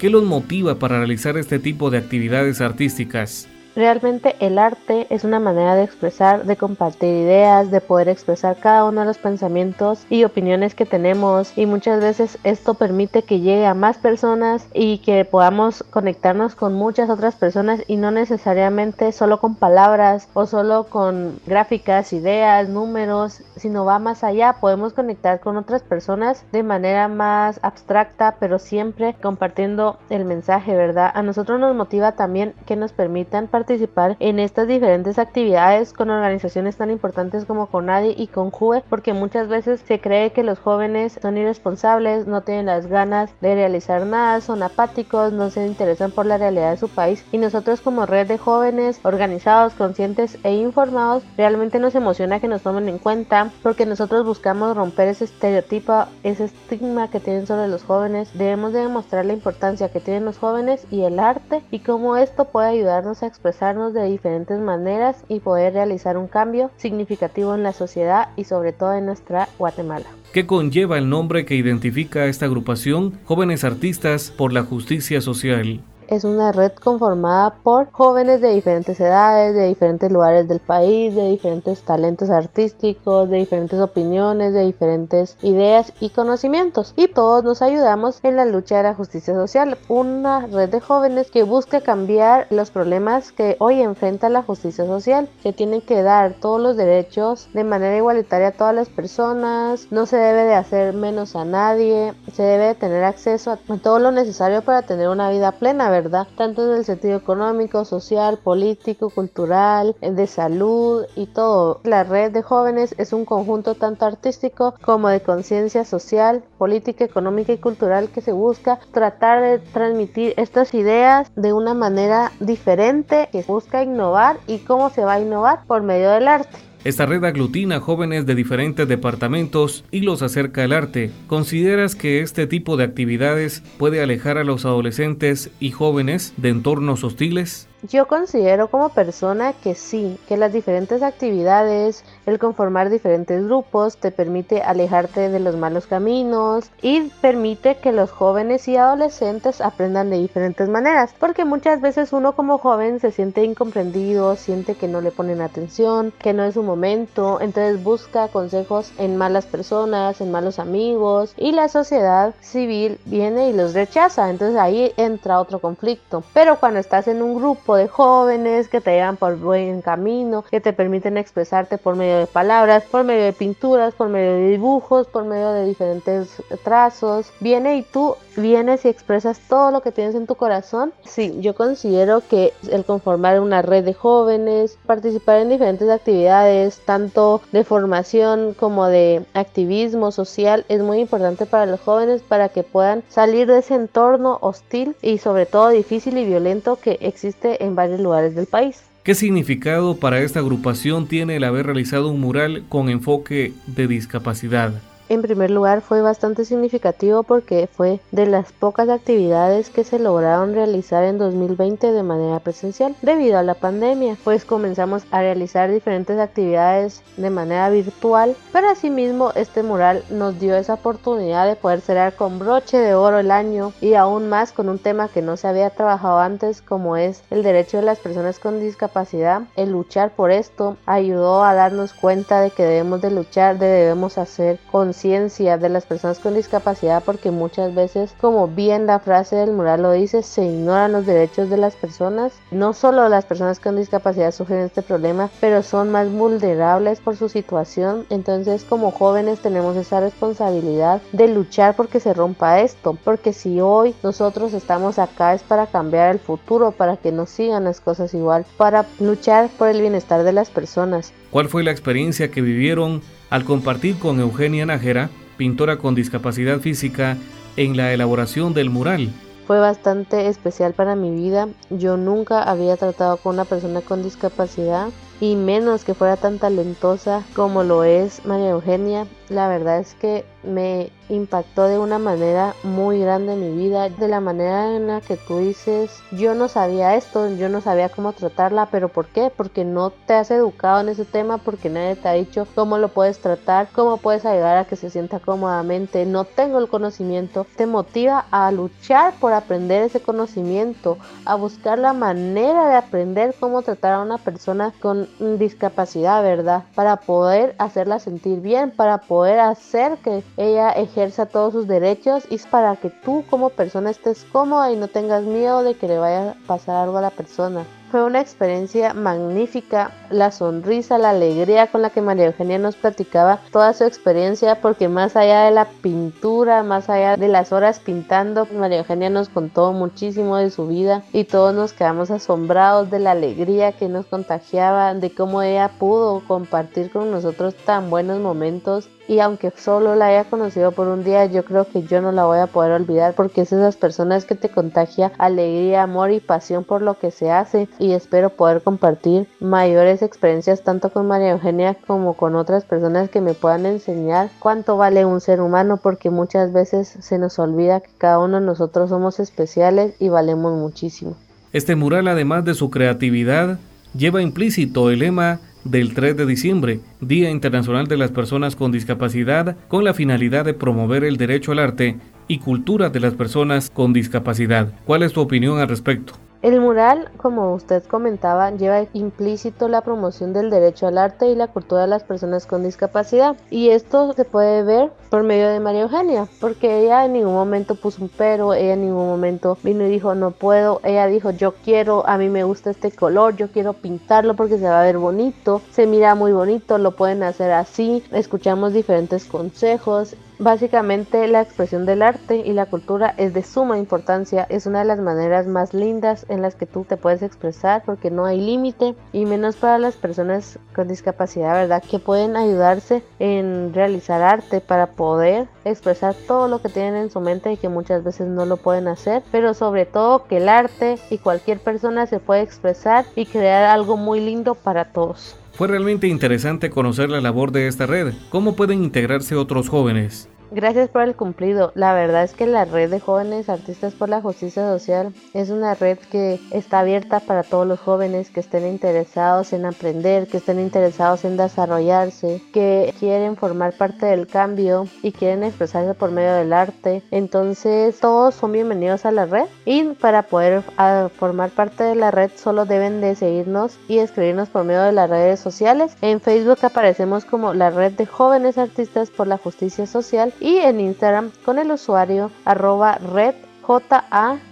¿Qué 0.00 0.10
los 0.10 0.24
motiva 0.24 0.80
para 0.80 0.98
realizar 0.98 1.36
este 1.36 1.60
tipo 1.60 1.90
de 1.90 1.98
actividades 1.98 2.60
artísticas? 2.60 3.46
Realmente 3.76 4.36
el 4.38 4.58
arte 4.58 5.08
es 5.10 5.24
una 5.24 5.40
manera 5.40 5.74
de 5.74 5.82
expresar, 5.82 6.44
de 6.44 6.56
compartir 6.56 7.08
ideas, 7.08 7.72
de 7.72 7.80
poder 7.80 8.08
expresar 8.08 8.56
cada 8.56 8.84
uno 8.84 9.00
de 9.00 9.06
los 9.06 9.18
pensamientos 9.18 10.06
y 10.08 10.22
opiniones 10.22 10.76
que 10.76 10.86
tenemos 10.86 11.52
y 11.58 11.66
muchas 11.66 12.00
veces 12.00 12.38
esto 12.44 12.74
permite 12.74 13.22
que 13.22 13.40
llegue 13.40 13.66
a 13.66 13.74
más 13.74 13.98
personas 13.98 14.68
y 14.72 14.98
que 14.98 15.24
podamos 15.24 15.82
conectarnos 15.90 16.54
con 16.54 16.74
muchas 16.74 17.10
otras 17.10 17.34
personas 17.34 17.82
y 17.88 17.96
no 17.96 18.12
necesariamente 18.12 19.10
solo 19.10 19.40
con 19.40 19.56
palabras 19.56 20.28
o 20.34 20.46
solo 20.46 20.84
con 20.84 21.40
gráficas, 21.44 22.12
ideas, 22.12 22.68
números, 22.68 23.42
sino 23.56 23.84
va 23.84 23.98
más 23.98 24.22
allá, 24.22 24.56
podemos 24.60 24.92
conectar 24.92 25.40
con 25.40 25.56
otras 25.56 25.82
personas 25.82 26.44
de 26.52 26.62
manera 26.62 27.08
más 27.08 27.58
abstracta 27.62 28.36
pero 28.38 28.60
siempre 28.60 29.16
compartiendo 29.20 29.98
el 30.10 30.24
mensaje, 30.24 30.76
¿verdad? 30.76 31.10
A 31.12 31.22
nosotros 31.22 31.58
nos 31.58 31.74
motiva 31.74 32.12
también 32.12 32.54
que 32.66 32.76
nos 32.76 32.92
permitan 32.92 33.48
participar 33.48 33.63
participar 33.64 34.18
en 34.20 34.40
estas 34.40 34.68
diferentes 34.68 35.18
actividades 35.18 35.94
con 35.94 36.10
organizaciones 36.10 36.76
tan 36.76 36.90
importantes 36.90 37.46
como 37.46 37.68
CONADI 37.68 38.14
y 38.18 38.26
CONJUVE 38.26 38.82
porque 38.90 39.14
muchas 39.14 39.48
veces 39.48 39.80
se 39.88 40.00
cree 40.00 40.32
que 40.32 40.42
los 40.42 40.58
jóvenes 40.58 41.18
son 41.22 41.38
irresponsables, 41.38 42.26
no 42.26 42.42
tienen 42.42 42.66
las 42.66 42.86
ganas 42.86 43.30
de 43.40 43.54
realizar 43.54 44.04
nada, 44.04 44.42
son 44.42 44.62
apáticos, 44.62 45.32
no 45.32 45.48
se 45.48 45.66
interesan 45.66 46.10
por 46.10 46.26
la 46.26 46.36
realidad 46.36 46.72
de 46.72 46.76
su 46.76 46.90
país. 46.90 47.24
Y 47.32 47.38
nosotros 47.38 47.80
como 47.80 48.04
red 48.04 48.26
de 48.26 48.36
jóvenes 48.36 49.00
organizados, 49.02 49.72
conscientes 49.72 50.36
e 50.44 50.52
informados 50.52 51.22
realmente 51.38 51.78
nos 51.78 51.94
emociona 51.94 52.40
que 52.40 52.48
nos 52.48 52.60
tomen 52.60 52.90
en 52.90 52.98
cuenta 52.98 53.50
porque 53.62 53.86
nosotros 53.86 54.26
buscamos 54.26 54.76
romper 54.76 55.08
ese 55.08 55.24
estereotipo, 55.24 56.04
ese 56.22 56.44
estigma 56.44 57.08
que 57.08 57.20
tienen 57.20 57.46
sobre 57.46 57.68
los 57.68 57.82
jóvenes, 57.82 58.28
debemos 58.34 58.74
de 58.74 58.80
demostrar 58.80 59.24
la 59.24 59.32
importancia 59.32 59.88
que 59.88 60.00
tienen 60.00 60.26
los 60.26 60.36
jóvenes 60.36 60.86
y 60.90 61.04
el 61.04 61.18
arte 61.18 61.62
y 61.70 61.78
cómo 61.78 62.18
esto 62.18 62.44
puede 62.44 62.68
ayudarnos 62.68 63.22
a 63.22 63.26
expresar 63.26 63.53
de 63.60 64.04
diferentes 64.04 64.58
maneras 64.60 65.24
y 65.28 65.40
poder 65.40 65.72
realizar 65.72 66.18
un 66.18 66.26
cambio 66.26 66.70
significativo 66.76 67.54
en 67.54 67.62
la 67.62 67.72
sociedad 67.72 68.28
y 68.36 68.44
sobre 68.44 68.72
todo 68.72 68.92
en 68.94 69.06
nuestra 69.06 69.48
Guatemala. 69.58 70.06
¿Qué 70.32 70.46
conlleva 70.46 70.98
el 70.98 71.08
nombre 71.08 71.46
que 71.46 71.54
identifica 71.54 72.20
a 72.20 72.26
esta 72.26 72.46
agrupación 72.46 73.18
Jóvenes 73.24 73.64
Artistas 73.64 74.30
por 74.36 74.52
la 74.52 74.64
Justicia 74.64 75.20
Social? 75.20 75.80
Es 76.08 76.24
una 76.24 76.52
red 76.52 76.72
conformada 76.72 77.54
por 77.62 77.90
jóvenes 77.90 78.40
de 78.40 78.54
diferentes 78.54 78.98
edades, 79.00 79.54
de 79.54 79.68
diferentes 79.68 80.10
lugares 80.10 80.48
del 80.48 80.60
país, 80.60 81.14
de 81.14 81.30
diferentes 81.30 81.82
talentos 81.82 82.30
artísticos, 82.30 83.28
de 83.28 83.38
diferentes 83.38 83.80
opiniones, 83.80 84.52
de 84.52 84.64
diferentes 84.64 85.36
ideas 85.42 85.92
y 86.00 86.10
conocimientos. 86.10 86.92
Y 86.96 87.08
todos 87.08 87.44
nos 87.44 87.62
ayudamos 87.62 88.20
en 88.22 88.36
la 88.36 88.44
lucha 88.44 88.78
de 88.78 88.84
la 88.84 88.94
justicia 88.94 89.34
social. 89.34 89.78
Una 89.88 90.46
red 90.46 90.68
de 90.68 90.80
jóvenes 90.80 91.30
que 91.30 91.42
busca 91.42 91.80
cambiar 91.80 92.46
los 92.50 92.70
problemas 92.70 93.32
que 93.32 93.56
hoy 93.58 93.80
enfrenta 93.80 94.28
la 94.28 94.42
justicia 94.42 94.86
social, 94.86 95.28
que 95.42 95.52
tiene 95.52 95.82
que 95.82 96.02
dar 96.02 96.34
todos 96.34 96.60
los 96.60 96.76
derechos 96.76 97.48
de 97.52 97.64
manera 97.64 97.96
igualitaria 97.96 98.48
a 98.48 98.52
todas 98.52 98.74
las 98.74 98.88
personas, 98.88 99.88
no 99.90 100.06
se 100.06 100.16
debe 100.16 100.44
de 100.44 100.54
hacer 100.54 100.94
menos 100.94 101.36
a 101.36 101.44
nadie, 101.44 102.14
se 102.32 102.42
debe 102.42 102.74
tener 102.74 103.04
acceso 103.04 103.52
a 103.52 103.56
todo 103.82 103.98
lo 103.98 104.10
necesario 104.10 104.62
para 104.62 104.82
tener 104.82 105.08
una 105.08 105.30
vida 105.30 105.52
plena, 105.52 105.90
¿verdad? 105.94 106.26
Tanto 106.36 106.64
en 106.64 106.78
el 106.78 106.84
sentido 106.84 107.16
económico, 107.16 107.84
social, 107.84 108.38
político, 108.38 109.10
cultural, 109.10 109.94
de 110.00 110.26
salud 110.26 111.06
y 111.14 111.26
todo. 111.26 111.80
La 111.84 112.02
red 112.02 112.32
de 112.32 112.42
jóvenes 112.42 112.94
es 112.98 113.12
un 113.12 113.24
conjunto 113.24 113.76
tanto 113.76 114.04
artístico 114.04 114.74
como 114.84 115.08
de 115.08 115.22
conciencia 115.22 115.84
social, 115.84 116.42
política, 116.58 117.04
económica 117.04 117.52
y 117.52 117.58
cultural 117.58 118.08
que 118.08 118.20
se 118.20 118.32
busca 118.32 118.80
tratar 118.92 119.40
de 119.40 119.58
transmitir 119.60 120.34
estas 120.36 120.74
ideas 120.74 121.30
de 121.36 121.52
una 121.52 121.74
manera 121.74 122.32
diferente, 122.40 123.28
que 123.30 123.42
busca 123.42 123.82
innovar 123.82 124.38
y 124.46 124.58
cómo 124.58 124.90
se 124.90 125.04
va 125.04 125.14
a 125.14 125.20
innovar 125.20 125.64
por 125.66 125.82
medio 125.82 126.10
del 126.10 126.26
arte. 126.26 126.73
Esta 126.84 127.06
red 127.06 127.24
aglutina 127.24 127.80
jóvenes 127.80 128.26
de 128.26 128.34
diferentes 128.34 128.86
departamentos 128.86 129.84
y 129.90 130.00
los 130.00 130.20
acerca 130.20 130.64
al 130.64 130.72
arte. 130.74 131.10
¿Consideras 131.28 131.96
que 131.96 132.20
este 132.20 132.46
tipo 132.46 132.76
de 132.76 132.84
actividades 132.84 133.62
puede 133.78 134.02
alejar 134.02 134.36
a 134.36 134.44
los 134.44 134.66
adolescentes 134.66 135.50
y 135.60 135.70
jóvenes 135.70 136.34
de 136.36 136.50
entornos 136.50 137.02
hostiles? 137.02 137.68
Yo 137.90 138.08
considero 138.08 138.68
como 138.68 138.88
persona 138.88 139.52
que 139.52 139.74
sí, 139.74 140.18
que 140.26 140.38
las 140.38 140.54
diferentes 140.54 141.02
actividades, 141.02 142.02
el 142.24 142.38
conformar 142.38 142.88
diferentes 142.88 143.44
grupos 143.44 143.98
te 143.98 144.10
permite 144.10 144.62
alejarte 144.62 145.28
de 145.28 145.38
los 145.38 145.56
malos 145.56 145.86
caminos 145.86 146.70
y 146.80 147.10
permite 147.20 147.76
que 147.76 147.92
los 147.92 148.10
jóvenes 148.10 148.68
y 148.68 148.78
adolescentes 148.78 149.60
aprendan 149.60 150.08
de 150.08 150.16
diferentes 150.16 150.66
maneras, 150.70 151.14
porque 151.18 151.44
muchas 151.44 151.82
veces 151.82 152.14
uno 152.14 152.34
como 152.34 152.56
joven 152.56 153.00
se 153.00 153.10
siente 153.10 153.44
incomprendido, 153.44 154.34
siente 154.36 154.76
que 154.76 154.88
no 154.88 155.02
le 155.02 155.10
ponen 155.10 155.42
atención, 155.42 156.10
que 156.18 156.32
no 156.32 156.44
es 156.44 156.54
su 156.54 156.62
momento, 156.62 157.38
entonces 157.42 157.84
busca 157.84 158.28
consejos 158.28 158.92
en 158.96 159.18
malas 159.18 159.44
personas, 159.44 160.22
en 160.22 160.30
malos 160.30 160.58
amigos 160.58 161.34
y 161.36 161.52
la 161.52 161.68
sociedad 161.68 162.34
civil 162.40 162.98
viene 163.04 163.50
y 163.50 163.52
los 163.52 163.74
rechaza, 163.74 164.30
entonces 164.30 164.58
ahí 164.58 164.94
entra 164.96 165.38
otro 165.38 165.58
conflicto. 165.58 166.22
Pero 166.32 166.58
cuando 166.58 166.80
estás 166.80 167.08
en 167.08 167.20
un 167.20 167.34
grupo 167.34 167.73
de 167.76 167.88
jóvenes 167.88 168.68
que 168.68 168.80
te 168.80 168.92
llevan 168.92 169.16
por 169.16 169.36
buen 169.36 169.82
camino, 169.82 170.44
que 170.50 170.60
te 170.60 170.72
permiten 170.72 171.16
expresarte 171.16 171.78
por 171.78 171.96
medio 171.96 172.18
de 172.18 172.26
palabras, 172.26 172.84
por 172.84 173.04
medio 173.04 173.24
de 173.24 173.32
pinturas, 173.32 173.94
por 173.94 174.08
medio 174.08 174.32
de 174.32 174.48
dibujos, 174.48 175.06
por 175.06 175.24
medio 175.24 175.52
de 175.52 175.66
diferentes 175.66 176.42
trazos. 176.62 177.32
Viene 177.40 177.76
y 177.76 177.82
tú 177.82 178.16
vienes 178.36 178.84
y 178.84 178.88
expresas 178.88 179.40
todo 179.48 179.70
lo 179.70 179.80
que 179.80 179.92
tienes 179.92 180.14
en 180.14 180.26
tu 180.26 180.34
corazón. 180.34 180.92
Sí, 181.04 181.36
yo 181.40 181.54
considero 181.54 182.22
que 182.28 182.52
el 182.70 182.84
conformar 182.84 183.40
una 183.40 183.62
red 183.62 183.84
de 183.84 183.94
jóvenes, 183.94 184.78
participar 184.86 185.38
en 185.38 185.48
diferentes 185.50 185.88
actividades, 185.88 186.80
tanto 186.84 187.40
de 187.52 187.64
formación 187.64 188.54
como 188.54 188.86
de 188.86 189.24
activismo 189.34 190.10
social, 190.12 190.64
es 190.68 190.80
muy 190.82 191.00
importante 191.00 191.46
para 191.46 191.66
los 191.66 191.80
jóvenes 191.80 192.22
para 192.22 192.48
que 192.48 192.62
puedan 192.62 193.02
salir 193.08 193.46
de 193.46 193.58
ese 193.58 193.74
entorno 193.74 194.38
hostil 194.40 194.96
y 195.02 195.18
sobre 195.18 195.46
todo 195.46 195.68
difícil 195.68 196.18
y 196.18 196.24
violento 196.24 196.76
que 196.76 196.98
existe 197.00 197.63
en 197.64 197.74
varios 197.74 198.00
lugares 198.00 198.34
del 198.34 198.46
país. 198.46 198.82
¿Qué 199.02 199.14
significado 199.14 199.96
para 199.96 200.20
esta 200.20 200.40
agrupación 200.40 201.06
tiene 201.06 201.36
el 201.36 201.44
haber 201.44 201.66
realizado 201.66 202.08
un 202.08 202.20
mural 202.20 202.64
con 202.68 202.88
enfoque 202.88 203.52
de 203.66 203.86
discapacidad? 203.86 204.72
En 205.10 205.20
primer 205.20 205.50
lugar 205.50 205.82
fue 205.82 206.00
bastante 206.00 206.46
significativo 206.46 207.24
porque 207.24 207.68
fue 207.70 208.00
de 208.10 208.24
las 208.24 208.52
pocas 208.52 208.88
actividades 208.88 209.68
que 209.68 209.84
se 209.84 209.98
lograron 209.98 210.54
realizar 210.54 211.04
en 211.04 211.18
2020 211.18 211.92
de 211.92 212.02
manera 212.02 212.40
presencial 212.40 212.96
debido 213.02 213.38
a 213.38 213.42
la 213.42 213.52
pandemia, 213.52 214.16
pues 214.24 214.46
comenzamos 214.46 215.02
a 215.10 215.20
realizar 215.20 215.70
diferentes 215.70 216.18
actividades 216.18 217.02
de 217.18 217.28
manera 217.28 217.68
virtual, 217.68 218.34
pero 218.50 218.70
asimismo 218.70 219.32
este 219.34 219.62
mural 219.62 220.02
nos 220.08 220.40
dio 220.40 220.56
esa 220.56 220.74
oportunidad 220.74 221.46
de 221.46 221.56
poder 221.56 221.82
cerrar 221.82 222.16
con 222.16 222.38
broche 222.38 222.78
de 222.78 222.94
oro 222.94 223.18
el 223.18 223.30
año 223.30 223.74
y 223.82 223.94
aún 223.94 224.30
más 224.30 224.52
con 224.52 224.70
un 224.70 224.78
tema 224.78 225.08
que 225.08 225.20
no 225.20 225.36
se 225.36 225.48
había 225.48 225.68
trabajado 225.68 226.20
antes 226.20 226.62
como 226.62 226.96
es 226.96 227.22
el 227.30 227.42
derecho 227.42 227.76
de 227.76 227.84
las 227.84 227.98
personas 227.98 228.38
con 228.38 228.58
discapacidad. 228.58 229.42
El 229.54 229.72
luchar 229.72 230.12
por 230.12 230.30
esto 230.30 230.78
ayudó 230.86 231.44
a 231.44 231.52
darnos 231.52 231.92
cuenta 231.92 232.40
de 232.40 232.50
que 232.50 232.62
debemos 232.62 233.02
de 233.02 233.10
luchar, 233.10 233.58
de 233.58 233.66
debemos 233.66 234.16
hacer 234.16 234.58
con 234.72 234.93
conciencia 234.94 235.58
de 235.58 235.68
las 235.68 235.86
personas 235.86 236.20
con 236.20 236.34
discapacidad 236.34 237.02
porque 237.02 237.32
muchas 237.32 237.74
veces, 237.74 238.14
como 238.20 238.46
bien 238.46 238.86
la 238.86 239.00
frase 239.00 239.34
del 239.34 239.50
mural 239.50 239.82
lo 239.82 239.90
dice, 239.90 240.22
se 240.22 240.44
ignoran 240.44 240.92
los 240.92 241.04
derechos 241.04 241.50
de 241.50 241.56
las 241.56 241.74
personas. 241.74 242.32
No 242.52 242.72
solo 242.74 243.08
las 243.08 243.24
personas 243.24 243.58
con 243.58 243.74
discapacidad 243.74 244.32
sufren 244.32 244.60
este 244.60 244.82
problema, 244.82 245.30
pero 245.40 245.64
son 245.64 245.90
más 245.90 246.08
vulnerables 246.12 247.00
por 247.00 247.16
su 247.16 247.28
situación. 247.28 248.06
Entonces, 248.08 248.62
como 248.62 248.92
jóvenes 248.92 249.40
tenemos 249.40 249.76
esa 249.76 249.98
responsabilidad 249.98 251.02
de 251.10 251.26
luchar 251.26 251.74
porque 251.74 251.98
se 251.98 252.14
rompa 252.14 252.60
esto, 252.60 252.96
porque 253.02 253.32
si 253.32 253.60
hoy 253.60 253.96
nosotros 254.04 254.52
estamos 254.54 255.00
acá 255.00 255.34
es 255.34 255.42
para 255.42 255.66
cambiar 255.66 256.12
el 256.12 256.20
futuro, 256.20 256.70
para 256.70 256.98
que 256.98 257.10
no 257.10 257.26
sigan 257.26 257.64
las 257.64 257.80
cosas 257.80 258.14
igual, 258.14 258.46
para 258.56 258.86
luchar 259.00 259.48
por 259.58 259.68
el 259.68 259.80
bienestar 259.80 260.22
de 260.22 260.32
las 260.32 260.50
personas. 260.50 261.12
¿Cuál 261.32 261.48
fue 261.48 261.64
la 261.64 261.72
experiencia 261.72 262.30
que 262.30 262.40
vivieron 262.42 263.02
al 263.34 263.44
compartir 263.44 263.98
con 263.98 264.20
Eugenia 264.20 264.64
Nájera, 264.64 265.10
pintora 265.36 265.78
con 265.78 265.96
discapacidad 265.96 266.60
física, 266.60 267.16
en 267.56 267.76
la 267.76 267.92
elaboración 267.92 268.54
del 268.54 268.70
mural. 268.70 269.10
Fue 269.48 269.58
bastante 269.58 270.28
especial 270.28 270.72
para 270.72 270.94
mi 270.94 271.10
vida. 271.10 271.48
Yo 271.68 271.96
nunca 271.96 272.44
había 272.44 272.76
tratado 272.76 273.16
con 273.16 273.34
una 273.34 273.44
persona 273.44 273.80
con 273.80 274.04
discapacidad 274.04 274.90
y 275.20 275.34
menos 275.34 275.82
que 275.82 275.94
fuera 275.94 276.16
tan 276.16 276.38
talentosa 276.38 277.24
como 277.34 277.64
lo 277.64 277.82
es 277.82 278.24
María 278.24 278.50
Eugenia. 278.50 279.04
La 279.28 279.48
verdad 279.48 279.80
es 279.80 279.94
que 279.94 280.24
me 280.46 280.90
impactó 281.08 281.66
de 281.66 281.78
una 281.78 281.98
manera 281.98 282.54
muy 282.62 283.00
grande 283.00 283.34
en 283.34 283.40
mi 283.40 283.64
vida, 283.64 283.88
de 283.88 284.08
la 284.08 284.20
manera 284.20 284.74
en 284.74 284.86
la 284.86 285.00
que 285.00 285.16
tú 285.16 285.38
dices, 285.38 286.02
yo 286.12 286.34
no 286.34 286.48
sabía 286.48 286.94
esto, 286.94 287.28
yo 287.34 287.48
no 287.48 287.60
sabía 287.60 287.88
cómo 287.88 288.12
tratarla, 288.12 288.68
pero 288.70 288.88
¿por 288.88 289.06
qué? 289.06 289.30
Porque 289.34 289.64
no 289.64 289.90
te 289.90 290.14
has 290.14 290.30
educado 290.30 290.80
en 290.80 290.88
ese 290.88 291.04
tema, 291.04 291.38
porque 291.38 291.68
nadie 291.68 291.96
te 291.96 292.08
ha 292.08 292.12
dicho 292.12 292.46
cómo 292.54 292.78
lo 292.78 292.88
puedes 292.88 293.18
tratar, 293.18 293.68
cómo 293.72 293.98
puedes 293.98 294.24
ayudar 294.24 294.56
a 294.56 294.64
que 294.64 294.76
se 294.76 294.90
sienta 294.90 295.20
cómodamente, 295.20 296.06
no 296.06 296.24
tengo 296.24 296.58
el 296.58 296.68
conocimiento, 296.68 297.46
te 297.56 297.66
motiva 297.66 298.26
a 298.30 298.50
luchar 298.50 299.14
por 299.20 299.32
aprender 299.32 299.82
ese 299.82 300.00
conocimiento, 300.00 300.98
a 301.24 301.34
buscar 301.34 301.78
la 301.78 301.92
manera 301.92 302.68
de 302.68 302.76
aprender 302.76 303.34
cómo 303.38 303.62
tratar 303.62 303.94
a 303.94 304.02
una 304.02 304.18
persona 304.18 304.72
con 304.80 305.08
discapacidad, 305.38 306.22
¿verdad? 306.22 306.64
Para 306.74 306.96
poder 306.96 307.54
hacerla 307.58 307.98
sentir 307.98 308.40
bien, 308.40 308.70
para 308.70 308.98
poder 308.98 309.40
hacer 309.40 309.98
que 309.98 310.22
ella 310.36 310.70
ejerza 310.70 311.26
todos 311.26 311.52
sus 311.52 311.68
derechos 311.68 312.24
y 312.28 312.34
es 312.36 312.46
para 312.46 312.76
que 312.76 312.90
tú 312.90 313.24
como 313.30 313.50
persona 313.50 313.90
estés 313.90 314.24
cómoda 314.32 314.72
y 314.72 314.76
no 314.76 314.88
tengas 314.88 315.22
miedo 315.22 315.62
de 315.62 315.74
que 315.74 315.86
le 315.86 315.98
vaya 315.98 316.30
a 316.30 316.46
pasar 316.46 316.76
algo 316.76 316.98
a 316.98 317.02
la 317.02 317.10
persona. 317.10 317.64
Fue 317.94 318.02
una 318.02 318.20
experiencia 318.20 318.92
magnífica, 318.92 319.92
la 320.10 320.32
sonrisa, 320.32 320.98
la 320.98 321.10
alegría 321.10 321.68
con 321.68 321.80
la 321.80 321.90
que 321.90 322.02
María 322.02 322.26
Eugenia 322.26 322.58
nos 322.58 322.74
platicaba 322.74 323.38
toda 323.52 323.72
su 323.72 323.84
experiencia, 323.84 324.60
porque 324.60 324.88
más 324.88 325.14
allá 325.14 325.44
de 325.44 325.52
la 325.52 325.66
pintura, 325.66 326.64
más 326.64 326.90
allá 326.90 327.16
de 327.16 327.28
las 327.28 327.52
horas 327.52 327.78
pintando, 327.78 328.48
María 328.52 328.78
Eugenia 328.78 329.10
nos 329.10 329.28
contó 329.28 329.72
muchísimo 329.72 330.38
de 330.38 330.50
su 330.50 330.66
vida 330.66 331.04
y 331.12 331.22
todos 331.22 331.54
nos 331.54 331.72
quedamos 331.72 332.10
asombrados 332.10 332.90
de 332.90 332.98
la 332.98 333.12
alegría 333.12 333.70
que 333.70 333.88
nos 333.88 334.06
contagiaba, 334.06 334.92
de 334.94 335.14
cómo 335.14 335.42
ella 335.42 335.70
pudo 335.78 336.20
compartir 336.26 336.90
con 336.90 337.12
nosotros 337.12 337.54
tan 337.54 337.90
buenos 337.90 338.18
momentos. 338.18 338.88
Y 339.06 339.20
aunque 339.20 339.50
solo 339.50 339.94
la 339.96 340.06
haya 340.06 340.24
conocido 340.24 340.72
por 340.72 340.88
un 340.88 341.04
día, 341.04 341.26
yo 341.26 341.44
creo 341.44 341.66
que 341.66 341.82
yo 341.82 342.00
no 342.00 342.10
la 342.10 342.24
voy 342.24 342.38
a 342.38 342.46
poder 342.46 342.72
olvidar 342.72 343.12
porque 343.12 343.42
es 343.42 343.52
esas 343.52 343.76
personas 343.76 344.24
que 344.24 344.34
te 344.34 344.48
contagia 344.48 345.12
alegría, 345.18 345.82
amor 345.82 346.10
y 346.10 346.20
pasión 346.20 346.64
por 346.64 346.80
lo 346.80 346.98
que 346.98 347.10
se 347.10 347.30
hace 347.30 347.68
y 347.84 347.92
espero 347.92 348.30
poder 348.30 348.62
compartir 348.62 349.26
mayores 349.40 350.00
experiencias 350.00 350.62
tanto 350.62 350.88
con 350.88 351.06
María 351.06 351.32
Eugenia 351.32 351.76
como 351.86 352.14
con 352.14 352.34
otras 352.34 352.64
personas 352.64 353.10
que 353.10 353.20
me 353.20 353.34
puedan 353.34 353.66
enseñar 353.66 354.30
cuánto 354.38 354.78
vale 354.78 355.04
un 355.04 355.20
ser 355.20 355.42
humano 355.42 355.78
porque 355.82 356.08
muchas 356.08 356.52
veces 356.54 356.88
se 356.88 357.18
nos 357.18 357.38
olvida 357.38 357.80
que 357.80 357.90
cada 357.98 358.20
uno 358.20 358.40
de 358.40 358.46
nosotros 358.46 358.88
somos 358.88 359.20
especiales 359.20 359.94
y 360.00 360.08
valemos 360.08 360.58
muchísimo. 360.58 361.14
Este 361.52 361.76
mural 361.76 362.08
además 362.08 362.46
de 362.46 362.54
su 362.54 362.70
creatividad 362.70 363.58
lleva 363.94 364.22
implícito 364.22 364.90
el 364.90 365.00
lema 365.00 365.40
del 365.64 365.92
3 365.92 366.16
de 366.16 366.26
diciembre, 366.26 366.80
Día 367.00 367.30
Internacional 367.30 367.86
de 367.86 367.98
las 367.98 368.10
Personas 368.12 368.56
con 368.56 368.72
Discapacidad, 368.72 369.56
con 369.68 369.84
la 369.84 369.92
finalidad 369.92 370.46
de 370.46 370.54
promover 370.54 371.04
el 371.04 371.18
derecho 371.18 371.52
al 371.52 371.58
arte 371.58 371.98
y 372.28 372.38
cultura 372.38 372.88
de 372.88 373.00
las 373.00 373.12
personas 373.12 373.68
con 373.68 373.92
discapacidad. 373.92 374.72
¿Cuál 374.86 375.02
es 375.02 375.12
tu 375.12 375.20
opinión 375.20 375.58
al 375.58 375.68
respecto? 375.68 376.14
El 376.44 376.60
mural, 376.60 377.10
como 377.16 377.54
usted 377.54 377.82
comentaba, 377.84 378.50
lleva 378.50 378.84
implícito 378.92 379.66
la 379.66 379.80
promoción 379.80 380.34
del 380.34 380.50
derecho 380.50 380.86
al 380.86 380.98
arte 380.98 381.26
y 381.28 381.34
la 381.34 381.46
cultura 381.46 381.80
de 381.80 381.86
las 381.86 382.04
personas 382.04 382.44
con 382.44 382.62
discapacidad. 382.62 383.34
Y 383.48 383.70
esto 383.70 384.12
se 384.12 384.26
puede 384.26 384.62
ver 384.62 384.92
por 385.08 385.22
medio 385.22 385.48
de 385.48 385.58
María 385.58 385.84
Eugenia, 385.84 386.28
porque 386.42 386.80
ella 386.80 387.06
en 387.06 387.14
ningún 387.14 387.32
momento 387.32 387.76
puso 387.76 388.02
un 388.02 388.10
pero, 388.10 388.52
ella 388.52 388.74
en 388.74 388.82
ningún 388.82 389.06
momento 389.06 389.56
vino 389.62 389.86
y 389.86 389.88
dijo 389.88 390.14
no 390.14 390.32
puedo, 390.32 390.82
ella 390.84 391.06
dijo 391.06 391.30
yo 391.30 391.54
quiero, 391.64 392.06
a 392.06 392.18
mí 392.18 392.28
me 392.28 392.44
gusta 392.44 392.68
este 392.68 392.92
color, 392.92 393.36
yo 393.36 393.48
quiero 393.48 393.72
pintarlo 393.72 394.36
porque 394.36 394.58
se 394.58 394.68
va 394.68 394.80
a 394.80 394.84
ver 394.84 394.98
bonito, 394.98 395.62
se 395.70 395.86
mira 395.86 396.14
muy 396.14 396.32
bonito, 396.32 396.76
lo 396.76 396.90
pueden 396.90 397.22
hacer 397.22 397.52
así, 397.52 398.04
escuchamos 398.12 398.74
diferentes 398.74 399.24
consejos 399.24 400.14
Básicamente 400.40 401.28
la 401.28 401.42
expresión 401.42 401.86
del 401.86 402.02
arte 402.02 402.38
y 402.38 402.52
la 402.54 402.66
cultura 402.66 403.14
es 403.18 403.32
de 403.34 403.44
suma 403.44 403.78
importancia, 403.78 404.46
es 404.50 404.66
una 404.66 404.80
de 404.80 404.84
las 404.84 404.98
maneras 404.98 405.46
más 405.46 405.72
lindas 405.72 406.26
en 406.28 406.42
las 406.42 406.56
que 406.56 406.66
tú 406.66 406.84
te 406.84 406.96
puedes 406.96 407.22
expresar 407.22 407.84
porque 407.86 408.10
no 408.10 408.24
hay 408.24 408.40
límite 408.40 408.96
y 409.12 409.26
menos 409.26 409.54
para 409.54 409.78
las 409.78 409.94
personas 409.94 410.58
con 410.74 410.88
discapacidad, 410.88 411.54
¿verdad? 411.54 411.84
Que 411.88 412.00
pueden 412.00 412.36
ayudarse 412.36 413.04
en 413.20 413.72
realizar 413.72 414.22
arte 414.22 414.60
para 414.60 414.88
poder 414.88 415.46
expresar 415.64 416.16
todo 416.26 416.48
lo 416.48 416.60
que 416.60 416.68
tienen 416.68 416.96
en 416.96 417.10
su 417.10 417.20
mente 417.20 417.52
y 417.52 417.56
que 417.56 417.68
muchas 417.68 418.02
veces 418.02 418.26
no 418.26 418.44
lo 418.44 418.56
pueden 418.56 418.88
hacer, 418.88 419.22
pero 419.30 419.54
sobre 419.54 419.86
todo 419.86 420.24
que 420.24 420.38
el 420.38 420.48
arte 420.48 420.98
y 421.10 421.18
cualquier 421.18 421.60
persona 421.60 422.06
se 422.06 422.18
puede 422.18 422.42
expresar 422.42 423.04
y 423.14 423.26
crear 423.26 423.66
algo 423.66 423.96
muy 423.96 424.18
lindo 424.18 424.56
para 424.56 424.86
todos. 424.86 425.36
Fue 425.54 425.68
realmente 425.68 426.08
interesante 426.08 426.68
conocer 426.68 427.10
la 427.10 427.20
labor 427.20 427.52
de 427.52 427.68
esta 427.68 427.86
red. 427.86 428.12
¿Cómo 428.28 428.56
pueden 428.56 428.82
integrarse 428.82 429.36
otros 429.36 429.68
jóvenes? 429.68 430.28
Gracias 430.54 430.88
por 430.88 431.02
el 431.02 431.16
cumplido. 431.16 431.72
La 431.74 431.94
verdad 431.94 432.22
es 432.22 432.32
que 432.32 432.46
la 432.46 432.64
red 432.64 432.88
de 432.88 433.00
jóvenes 433.00 433.48
artistas 433.48 433.92
por 433.92 434.08
la 434.08 434.22
justicia 434.22 434.62
social 434.68 435.12
es 435.32 435.50
una 435.50 435.74
red 435.74 435.98
que 435.98 436.38
está 436.52 436.78
abierta 436.78 437.18
para 437.18 437.42
todos 437.42 437.66
los 437.66 437.80
jóvenes 437.80 438.30
que 438.30 438.38
estén 438.38 438.64
interesados 438.68 439.52
en 439.52 439.66
aprender, 439.66 440.28
que 440.28 440.36
estén 440.36 440.60
interesados 440.60 441.24
en 441.24 441.36
desarrollarse, 441.36 442.40
que 442.52 442.94
quieren 443.00 443.36
formar 443.36 443.72
parte 443.72 444.06
del 444.06 444.28
cambio 444.28 444.86
y 445.02 445.10
quieren 445.10 445.42
expresarse 445.42 445.92
por 445.94 446.12
medio 446.12 446.34
del 446.34 446.52
arte. 446.52 447.02
Entonces 447.10 447.98
todos 447.98 448.36
son 448.36 448.52
bienvenidos 448.52 449.04
a 449.06 449.10
la 449.10 449.26
red 449.26 449.46
y 449.64 449.82
para 449.94 450.22
poder 450.22 450.62
ah, 450.76 451.08
formar 451.18 451.50
parte 451.50 451.82
de 451.82 451.96
la 451.96 452.12
red 452.12 452.30
solo 452.36 452.64
deben 452.64 453.00
de 453.00 453.16
seguirnos 453.16 453.76
y 453.88 453.98
escribirnos 453.98 454.50
por 454.50 454.62
medio 454.62 454.82
de 454.82 454.92
las 454.92 455.10
redes 455.10 455.40
sociales. 455.40 455.96
En 456.00 456.20
Facebook 456.20 456.58
aparecemos 456.62 457.24
como 457.24 457.54
la 457.54 457.70
red 457.70 457.90
de 457.90 458.06
jóvenes 458.06 458.56
artistas 458.56 459.10
por 459.10 459.26
la 459.26 459.36
justicia 459.36 459.88
social 459.88 460.32
y 460.44 460.58
en 460.58 460.78
Instagram 460.78 461.32
con 461.42 461.58
el 461.58 461.70
usuario 461.70 462.30
arroba 462.44 462.98
red 462.98 463.34
J-A-X-J-S 463.62 464.42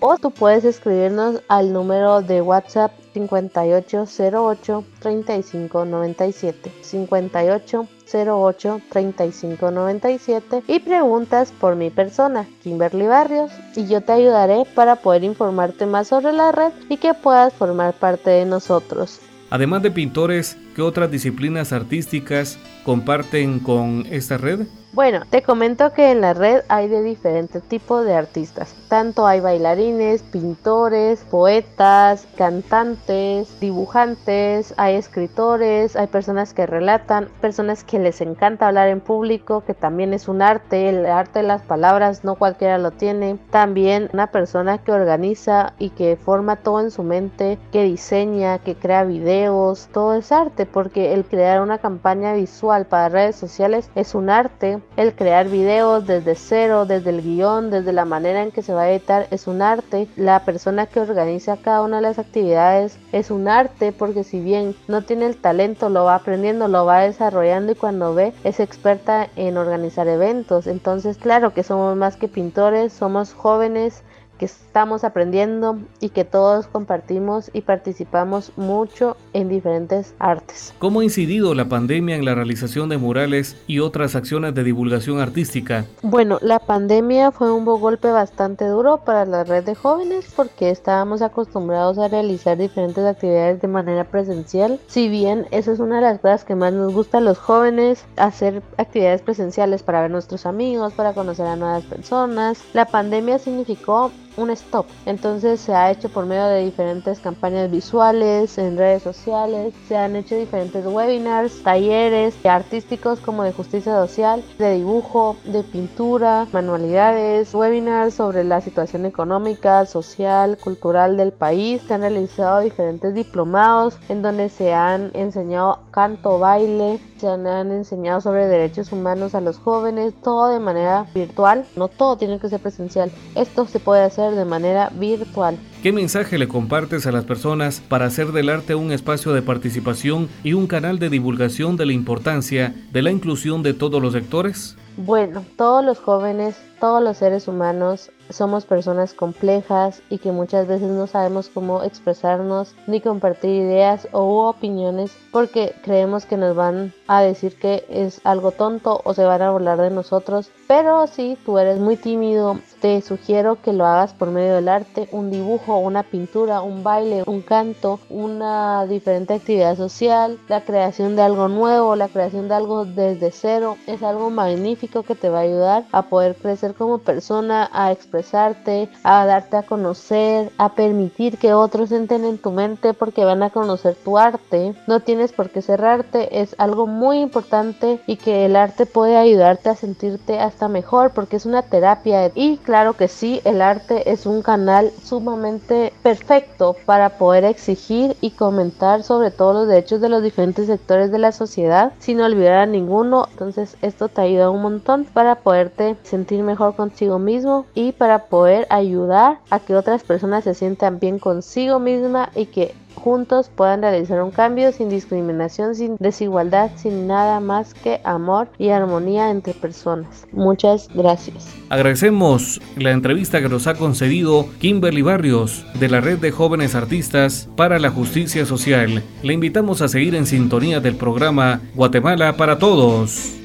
o 0.00 0.16
tú 0.16 0.30
puedes 0.30 0.64
escribirnos 0.64 1.42
al 1.48 1.74
número 1.74 2.22
de 2.22 2.40
WhatsApp 2.40 2.92
5808 3.12 4.84
3597 5.00 6.72
5808 6.80 8.80
3597 8.88 10.62
y 10.68 10.80
preguntas 10.80 11.52
por 11.60 11.76
mi 11.76 11.90
persona, 11.90 12.48
Kimberly 12.62 13.06
Barrios, 13.06 13.52
y 13.76 13.86
yo 13.88 14.00
te 14.00 14.12
ayudaré 14.12 14.64
para 14.74 14.96
poder 14.96 15.24
informarte 15.24 15.84
más 15.84 16.08
sobre 16.08 16.32
la 16.32 16.50
red 16.50 16.72
y 16.88 16.96
que 16.96 17.12
puedas 17.12 17.52
formar 17.52 17.92
parte 17.92 18.30
de 18.30 18.46
nosotros. 18.46 19.20
Además 19.54 19.84
de 19.84 19.92
pintores, 19.92 20.56
¿qué 20.74 20.82
otras 20.82 21.12
disciplinas 21.12 21.72
artísticas 21.72 22.58
comparten 22.82 23.60
con 23.60 24.04
esta 24.10 24.36
red? 24.36 24.66
Bueno, 24.94 25.22
te 25.28 25.42
comento 25.42 25.92
que 25.92 26.12
en 26.12 26.20
la 26.20 26.34
red 26.34 26.62
hay 26.68 26.86
de 26.86 27.02
diferentes 27.02 27.64
tipos 27.64 28.06
de 28.06 28.14
artistas. 28.14 28.76
Tanto 28.86 29.26
hay 29.26 29.40
bailarines, 29.40 30.22
pintores, 30.22 31.24
poetas, 31.32 32.28
cantantes, 32.36 33.58
dibujantes, 33.58 34.72
hay 34.76 34.94
escritores, 34.94 35.96
hay 35.96 36.06
personas 36.06 36.54
que 36.54 36.64
relatan, 36.66 37.28
personas 37.40 37.82
que 37.82 37.98
les 37.98 38.20
encanta 38.20 38.68
hablar 38.68 38.86
en 38.86 39.00
público, 39.00 39.64
que 39.66 39.74
también 39.74 40.14
es 40.14 40.28
un 40.28 40.42
arte, 40.42 40.90
el 40.90 41.06
arte 41.06 41.40
de 41.40 41.48
las 41.48 41.62
palabras 41.62 42.22
no 42.22 42.36
cualquiera 42.36 42.78
lo 42.78 42.92
tiene. 42.92 43.36
También 43.50 44.10
una 44.12 44.28
persona 44.28 44.78
que 44.78 44.92
organiza 44.92 45.72
y 45.76 45.90
que 45.90 46.16
forma 46.16 46.54
todo 46.54 46.80
en 46.80 46.92
su 46.92 47.02
mente, 47.02 47.58
que 47.72 47.82
diseña, 47.82 48.60
que 48.60 48.76
crea 48.76 49.02
videos, 49.02 49.88
todo 49.92 50.14
es 50.14 50.30
arte 50.30 50.66
porque 50.66 51.14
el 51.14 51.24
crear 51.24 51.62
una 51.62 51.78
campaña 51.78 52.32
visual 52.34 52.86
para 52.86 53.08
redes 53.08 53.34
sociales 53.34 53.90
es 53.96 54.14
un 54.14 54.30
arte 54.30 54.83
el 54.96 55.14
crear 55.14 55.48
videos 55.48 56.06
desde 56.06 56.34
cero, 56.34 56.86
desde 56.86 57.10
el 57.10 57.22
guion, 57.22 57.70
desde 57.70 57.92
la 57.92 58.04
manera 58.04 58.42
en 58.42 58.52
que 58.52 58.62
se 58.62 58.72
va 58.72 58.82
a 58.82 58.90
editar 58.90 59.26
es 59.30 59.46
un 59.46 59.62
arte. 59.62 60.08
La 60.16 60.44
persona 60.44 60.86
que 60.86 61.00
organiza 61.00 61.56
cada 61.56 61.82
una 61.82 61.96
de 61.96 62.02
las 62.02 62.18
actividades 62.18 62.98
es 63.12 63.30
un 63.30 63.48
arte 63.48 63.92
porque 63.92 64.24
si 64.24 64.40
bien 64.40 64.74
no 64.88 65.02
tiene 65.02 65.26
el 65.26 65.36
talento, 65.36 65.88
lo 65.88 66.04
va 66.04 66.14
aprendiendo, 66.14 66.68
lo 66.68 66.84
va 66.84 67.00
desarrollando 67.00 67.72
y 67.72 67.76
cuando 67.76 68.14
ve 68.14 68.32
es 68.44 68.60
experta 68.60 69.28
en 69.36 69.56
organizar 69.56 70.08
eventos. 70.08 70.66
Entonces, 70.66 71.18
claro 71.18 71.52
que 71.52 71.62
somos 71.62 71.96
más 71.96 72.16
que 72.16 72.28
pintores, 72.28 72.92
somos 72.92 73.32
jóvenes 73.32 74.02
que 74.38 74.46
estamos 74.46 75.04
aprendiendo 75.04 75.78
y 76.00 76.10
que 76.10 76.24
todos 76.24 76.66
compartimos 76.66 77.50
y 77.52 77.62
participamos 77.62 78.52
mucho 78.56 79.16
en 79.32 79.48
diferentes 79.48 80.14
artes. 80.18 80.74
¿Cómo 80.78 81.00
ha 81.00 81.04
incidido 81.04 81.54
la 81.54 81.68
pandemia 81.68 82.16
en 82.16 82.24
la 82.24 82.34
realización 82.34 82.88
de 82.88 82.98
murales 82.98 83.56
y 83.66 83.80
otras 83.80 84.16
acciones 84.16 84.54
de 84.54 84.64
divulgación 84.64 85.20
artística? 85.20 85.84
Bueno, 86.02 86.38
la 86.42 86.58
pandemia 86.58 87.30
fue 87.30 87.52
un 87.52 87.64
golpe 87.64 88.10
bastante 88.10 88.66
duro 88.66 88.98
para 89.04 89.24
la 89.24 89.44
red 89.44 89.64
de 89.64 89.74
jóvenes 89.74 90.32
porque 90.34 90.70
estábamos 90.70 91.22
acostumbrados 91.22 91.98
a 91.98 92.08
realizar 92.08 92.58
diferentes 92.58 93.04
actividades 93.04 93.60
de 93.60 93.68
manera 93.68 94.04
presencial. 94.04 94.80
Si 94.86 95.08
bien 95.08 95.46
eso 95.50 95.72
es 95.72 95.80
una 95.80 95.96
de 95.96 96.02
las 96.02 96.20
cosas 96.20 96.44
que 96.44 96.54
más 96.54 96.72
nos 96.72 96.92
gusta 96.92 97.18
a 97.18 97.20
los 97.20 97.38
jóvenes, 97.38 98.04
hacer 98.16 98.62
actividades 98.76 99.22
presenciales 99.22 99.82
para 99.82 100.02
ver 100.02 100.10
nuestros 100.10 100.46
amigos, 100.46 100.92
para 100.92 101.12
conocer 101.12 101.46
a 101.46 101.56
nuevas 101.56 101.84
personas, 101.84 102.62
la 102.72 102.86
pandemia 102.86 103.38
significó 103.38 104.10
un 104.36 104.50
stop. 104.50 104.86
Entonces 105.06 105.60
se 105.60 105.74
ha 105.74 105.90
hecho 105.90 106.08
por 106.08 106.26
medio 106.26 106.46
de 106.46 106.64
diferentes 106.64 107.20
campañas 107.20 107.70
visuales 107.70 108.58
en 108.58 108.76
redes 108.76 109.02
sociales, 109.02 109.74
se 109.88 109.96
han 109.96 110.16
hecho 110.16 110.36
diferentes 110.36 110.84
webinars, 110.86 111.62
talleres 111.62 112.34
artísticos 112.44 113.20
como 113.20 113.42
de 113.42 113.52
justicia 113.52 113.94
social, 113.94 114.44
de 114.58 114.74
dibujo, 114.74 115.36
de 115.44 115.62
pintura, 115.62 116.46
manualidades, 116.52 117.54
webinars 117.54 118.14
sobre 118.14 118.44
la 118.44 118.60
situación 118.60 119.06
económica, 119.06 119.86
social, 119.86 120.58
cultural 120.58 121.16
del 121.16 121.32
país. 121.32 121.82
Se 121.86 121.94
han 121.94 122.00
realizado 122.00 122.60
diferentes 122.60 123.14
diplomados 123.14 123.98
en 124.08 124.22
donde 124.22 124.48
se 124.48 124.72
han 124.72 125.10
enseñado 125.14 125.80
canto, 125.90 126.38
baile, 126.38 127.00
se 127.24 127.30
han 127.30 127.72
enseñado 127.72 128.20
sobre 128.20 128.46
derechos 128.46 128.92
humanos 128.92 129.34
a 129.34 129.40
los 129.40 129.56
jóvenes, 129.56 130.12
todo 130.22 130.52
de 130.52 130.60
manera 130.60 131.06
virtual. 131.14 131.64
No 131.74 131.88
todo 131.88 132.18
tiene 132.18 132.38
que 132.38 132.50
ser 132.50 132.60
presencial. 132.60 133.10
Esto 133.34 133.66
se 133.66 133.80
puede 133.80 134.02
hacer 134.02 134.34
de 134.34 134.44
manera 134.44 134.90
virtual. 134.90 135.58
¿Qué 135.82 135.90
mensaje 135.90 136.36
le 136.36 136.48
compartes 136.48 137.06
a 137.06 137.12
las 137.12 137.24
personas 137.24 137.80
para 137.80 138.04
hacer 138.04 138.32
del 138.32 138.50
arte 138.50 138.74
un 138.74 138.92
espacio 138.92 139.32
de 139.32 139.40
participación 139.40 140.28
y 140.42 140.52
un 140.52 140.66
canal 140.66 140.98
de 140.98 141.08
divulgación 141.08 141.78
de 141.78 141.86
la 141.86 141.94
importancia 141.94 142.74
de 142.92 143.00
la 143.00 143.10
inclusión 143.10 143.62
de 143.62 143.72
todos 143.72 144.02
los 144.02 144.12
sectores? 144.12 144.76
Bueno, 144.98 145.44
todos 145.56 145.82
los 145.82 145.98
jóvenes, 145.98 146.56
todos 146.80 147.02
los 147.02 147.16
seres 147.16 147.48
humanos 147.48 148.10
somos 148.30 148.64
personas 148.64 149.12
complejas 149.14 150.02
y 150.08 150.18
que 150.18 150.32
muchas 150.32 150.66
veces 150.66 150.88
no 150.88 151.06
sabemos 151.06 151.48
cómo 151.48 151.82
expresarnos 151.82 152.74
ni 152.86 153.00
compartir 153.00 153.50
ideas 153.50 154.08
o 154.12 154.48
opiniones 154.48 155.12
porque 155.30 155.74
creemos 155.82 156.24
que 156.24 156.36
nos 156.36 156.56
van 156.56 156.92
a 157.06 157.20
decir 157.20 157.58
que 157.58 157.84
es 157.88 158.20
algo 158.24 158.52
tonto 158.52 159.00
o 159.04 159.14
se 159.14 159.24
van 159.24 159.42
a 159.42 159.50
burlar 159.50 159.78
de 159.78 159.90
nosotros. 159.90 160.50
Pero 160.66 161.06
si 161.06 161.36
tú 161.44 161.58
eres 161.58 161.78
muy 161.78 161.96
tímido, 161.96 162.58
te 162.80 163.00
sugiero 163.02 163.60
que 163.60 163.72
lo 163.72 163.84
hagas 163.84 164.14
por 164.14 164.30
medio 164.30 164.54
del 164.54 164.68
arte, 164.68 165.08
un 165.12 165.30
dibujo, 165.30 165.78
una 165.78 166.02
pintura, 166.02 166.62
un 166.62 166.82
baile, 166.82 167.22
un 167.26 167.42
canto, 167.42 168.00
una 168.08 168.86
diferente 168.86 169.34
actividad 169.34 169.76
social, 169.76 170.38
la 170.48 170.62
creación 170.62 171.16
de 171.16 171.22
algo 171.22 171.48
nuevo, 171.48 171.96
la 171.96 172.08
creación 172.08 172.48
de 172.48 172.54
algo 172.54 172.84
desde 172.84 173.30
cero. 173.30 173.76
Es 173.86 174.02
algo 174.02 174.30
magnífico 174.30 175.02
que 175.02 175.14
te 175.14 175.28
va 175.28 175.38
a 175.38 175.42
ayudar 175.42 175.84
a 175.92 176.02
poder 176.02 176.36
crecer 176.36 176.73
como 176.74 176.98
persona, 176.98 177.70
a 177.72 177.92
expresarte, 177.92 178.88
a 179.02 179.24
darte 179.26 179.56
a 179.56 179.62
conocer, 179.62 180.50
a 180.58 180.74
permitir 180.74 181.38
que 181.38 181.54
otros 181.54 181.92
entren 181.92 182.24
en 182.24 182.38
tu 182.38 182.50
mente 182.50 182.94
porque 182.94 183.24
van 183.24 183.42
a 183.42 183.50
conocer 183.50 183.94
tu 183.94 184.18
arte. 184.18 184.74
No 184.86 185.00
tienes 185.00 185.32
por 185.32 185.50
qué 185.50 185.62
cerrarte, 185.62 186.40
es 186.40 186.54
algo 186.58 186.86
muy 186.86 187.18
importante 187.18 188.00
y 188.06 188.16
que 188.16 188.46
el 188.46 188.56
arte 188.56 188.86
puede 188.86 189.16
ayudarte 189.16 189.68
a 189.68 189.76
sentirte 189.76 190.38
hasta 190.38 190.68
mejor 190.68 191.10
porque 191.10 191.36
es 191.36 191.46
una 191.46 191.62
terapia 191.62 192.30
y 192.34 192.58
claro 192.58 192.94
que 192.94 193.08
sí, 193.08 193.40
el 193.44 193.60
arte 193.60 194.10
es 194.10 194.26
un 194.26 194.42
canal 194.42 194.90
sumamente 195.02 195.92
perfecto 196.02 196.76
para 196.84 197.18
poder 197.18 197.44
exigir 197.44 198.16
y 198.20 198.30
comentar 198.30 199.02
sobre 199.02 199.30
todos 199.30 199.54
los 199.54 199.68
derechos 199.68 200.00
de 200.00 200.08
los 200.08 200.22
diferentes 200.22 200.66
sectores 200.66 201.10
de 201.10 201.18
la 201.18 201.32
sociedad 201.32 201.92
sin 201.98 202.20
olvidar 202.20 202.58
a 202.58 202.66
ninguno. 202.66 203.26
Entonces 203.30 203.76
esto 203.82 204.08
te 204.08 204.22
ayuda 204.22 204.50
un 204.50 204.62
montón 204.62 205.04
para 205.04 205.36
poderte 205.36 205.96
sentir 206.02 206.42
mejor 206.42 206.53
contigo 206.56 207.18
mismo 207.18 207.66
y 207.74 207.92
para 207.92 208.26
poder 208.26 208.66
ayudar 208.70 209.38
a 209.50 209.60
que 209.60 209.74
otras 209.74 210.02
personas 210.02 210.44
se 210.44 210.54
sientan 210.54 210.98
bien 210.98 211.18
consigo 211.18 211.78
misma 211.78 212.30
y 212.34 212.46
que 212.46 212.74
juntos 212.94 213.50
puedan 213.54 213.82
realizar 213.82 214.22
un 214.22 214.30
cambio 214.30 214.72
sin 214.72 214.88
discriminación, 214.88 215.74
sin 215.74 215.96
desigualdad, 215.98 216.70
sin 216.76 217.06
nada 217.06 217.40
más 217.40 217.74
que 217.74 218.00
amor 218.04 218.48
y 218.58 218.70
armonía 218.70 219.30
entre 219.30 219.52
personas. 219.52 220.26
Muchas 220.32 220.88
gracias. 220.94 221.54
Agradecemos 221.68 222.60
la 222.76 222.92
entrevista 222.92 223.40
que 223.40 223.48
nos 223.48 223.66
ha 223.66 223.74
concedido 223.74 224.46
Kimberly 224.60 225.02
Barrios 225.02 225.66
de 225.78 225.88
la 225.88 226.00
Red 226.00 226.18
de 226.18 226.30
Jóvenes 226.30 226.74
Artistas 226.74 227.48
para 227.56 227.78
la 227.78 227.90
Justicia 227.90 228.46
Social. 228.46 229.02
Le 229.22 229.32
invitamos 229.32 229.82
a 229.82 229.88
seguir 229.88 230.14
en 230.14 230.26
sintonía 230.26 230.80
del 230.80 230.96
programa 230.96 231.60
Guatemala 231.74 232.36
para 232.36 232.58
Todos. 232.58 233.43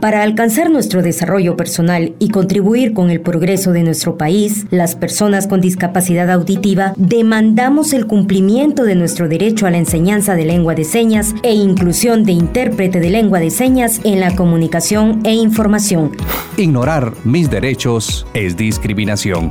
Para 0.00 0.22
alcanzar 0.22 0.70
nuestro 0.70 1.02
desarrollo 1.02 1.56
personal 1.56 2.14
y 2.18 2.28
contribuir 2.28 2.92
con 2.92 3.10
el 3.10 3.20
progreso 3.20 3.72
de 3.72 3.82
nuestro 3.82 4.18
país, 4.18 4.66
las 4.70 4.94
personas 4.94 5.46
con 5.46 5.62
discapacidad 5.62 6.30
auditiva 6.30 6.92
demandamos 6.96 7.94
el 7.94 8.06
cumplimiento 8.06 8.84
de 8.84 8.94
nuestro 8.94 9.26
derecho 9.26 9.66
a 9.66 9.70
la 9.70 9.78
enseñanza 9.78 10.34
de 10.34 10.44
lengua 10.44 10.74
de 10.74 10.84
señas 10.84 11.34
e 11.42 11.54
inclusión 11.54 12.24
de 12.24 12.32
intérprete 12.32 13.00
de 13.00 13.10
lengua 13.10 13.40
de 13.40 13.50
señas 13.50 14.00
en 14.04 14.20
la 14.20 14.36
comunicación 14.36 15.22
e 15.24 15.32
información. 15.32 16.12
Ignorar 16.58 17.12
mis 17.24 17.48
derechos 17.48 18.26
es 18.34 18.56
discriminación. 18.56 19.50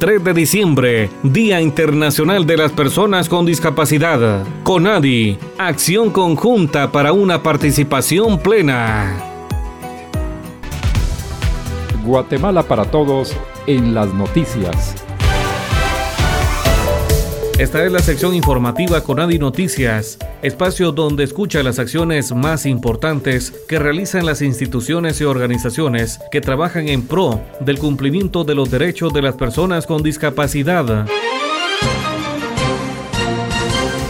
3 0.00 0.22
de 0.22 0.34
diciembre, 0.34 1.10
Día 1.24 1.60
Internacional 1.60 2.46
de 2.46 2.56
las 2.56 2.70
Personas 2.70 3.28
con 3.28 3.46
Discapacidad. 3.46 4.44
CONADI, 4.62 5.38
acción 5.58 6.10
conjunta 6.10 6.92
para 6.92 7.12
una 7.12 7.42
participación 7.42 8.38
plena. 8.38 9.27
Guatemala 12.08 12.62
para 12.62 12.86
todos 12.86 13.36
en 13.66 13.94
las 13.94 14.12
noticias. 14.14 14.94
Esta 17.58 17.84
es 17.84 17.92
la 17.92 17.98
sección 17.98 18.34
informativa 18.34 19.02
Conadi 19.02 19.38
Noticias, 19.38 20.16
espacio 20.42 20.92
donde 20.92 21.24
escucha 21.24 21.62
las 21.62 21.78
acciones 21.78 22.32
más 22.32 22.66
importantes 22.66 23.52
que 23.68 23.78
realizan 23.78 24.24
las 24.24 24.42
instituciones 24.42 25.20
y 25.20 25.24
organizaciones 25.24 26.20
que 26.30 26.40
trabajan 26.40 26.88
en 26.88 27.06
pro 27.06 27.40
del 27.60 27.78
cumplimiento 27.78 28.44
de 28.44 28.54
los 28.54 28.70
derechos 28.70 29.12
de 29.12 29.22
las 29.22 29.34
personas 29.34 29.86
con 29.86 30.02
discapacidad. 30.02 31.06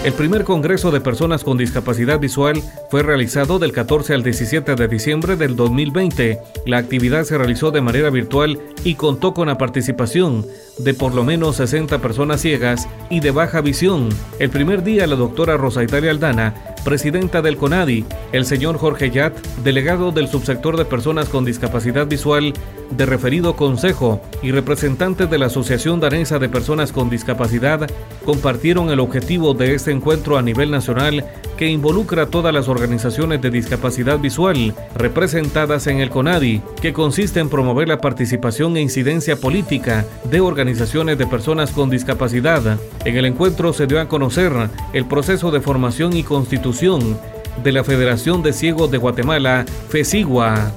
El 0.04 0.12
primer 0.12 0.44
Congreso 0.44 0.92
de 0.92 1.00
Personas 1.00 1.42
con 1.42 1.58
Discapacidad 1.58 2.20
Visual 2.20 2.62
fue 2.88 3.02
realizado 3.02 3.58
del 3.58 3.72
14 3.72 4.14
al 4.14 4.22
17 4.22 4.76
de 4.76 4.88
diciembre 4.88 5.36
del 5.36 5.56
2020. 5.56 6.38
La 6.66 6.78
actividad 6.78 7.24
se 7.24 7.36
realizó 7.36 7.72
de 7.72 7.80
manera 7.80 8.08
virtual 8.08 8.60
y 8.84 8.94
contó 8.94 9.34
con 9.34 9.48
la 9.48 9.58
participación 9.58 10.46
de 10.78 10.94
por 10.94 11.14
lo 11.14 11.24
menos 11.24 11.56
60 11.56 11.98
personas 11.98 12.40
ciegas 12.40 12.88
y 13.10 13.20
de 13.20 13.30
baja 13.30 13.60
visión. 13.60 14.08
El 14.38 14.50
primer 14.50 14.82
día 14.82 15.06
la 15.06 15.16
doctora 15.16 15.56
Rosa 15.56 15.82
Italia 15.82 16.10
Aldana, 16.10 16.54
presidenta 16.84 17.42
del 17.42 17.56
CONADI, 17.56 18.04
el 18.32 18.44
señor 18.44 18.78
Jorge 18.78 19.10
Yat, 19.10 19.36
delegado 19.64 20.12
del 20.12 20.28
subsector 20.28 20.76
de 20.76 20.84
personas 20.84 21.28
con 21.28 21.44
discapacidad 21.44 22.06
visual 22.06 22.52
de 22.90 23.06
referido 23.06 23.56
consejo 23.56 24.20
y 24.42 24.52
representantes 24.52 25.28
de 25.28 25.38
la 25.38 25.46
Asociación 25.46 26.00
Danesa 26.00 26.38
de 26.38 26.48
Personas 26.48 26.92
con 26.92 27.10
Discapacidad 27.10 27.88
compartieron 28.24 28.90
el 28.90 29.00
objetivo 29.00 29.54
de 29.54 29.74
este 29.74 29.90
encuentro 29.90 30.38
a 30.38 30.42
nivel 30.42 30.70
nacional 30.70 31.24
que 31.56 31.66
involucra 31.66 32.22
a 32.22 32.26
todas 32.26 32.54
las 32.54 32.68
organizaciones 32.68 33.42
de 33.42 33.50
discapacidad 33.50 34.18
visual 34.18 34.74
representadas 34.94 35.88
en 35.88 35.98
el 35.98 36.08
CONADI, 36.08 36.62
que 36.80 36.92
consiste 36.92 37.40
en 37.40 37.48
promover 37.48 37.88
la 37.88 38.00
participación 38.00 38.76
e 38.76 38.80
incidencia 38.80 39.36
política 39.36 40.06
de 40.30 40.40
organizaciones 40.40 40.67
de 41.16 41.26
personas 41.26 41.70
con 41.70 41.88
discapacidad. 41.88 42.78
En 43.04 43.16
el 43.16 43.24
encuentro 43.24 43.72
se 43.72 43.86
dio 43.86 44.00
a 44.00 44.08
conocer 44.08 44.52
el 44.92 45.06
proceso 45.06 45.50
de 45.50 45.60
formación 45.60 46.14
y 46.14 46.22
constitución 46.22 47.18
de 47.62 47.72
la 47.72 47.84
Federación 47.84 48.42
de 48.42 48.52
Ciegos 48.52 48.90
de 48.90 48.98
Guatemala, 48.98 49.64
FESIGUA. 49.88 50.72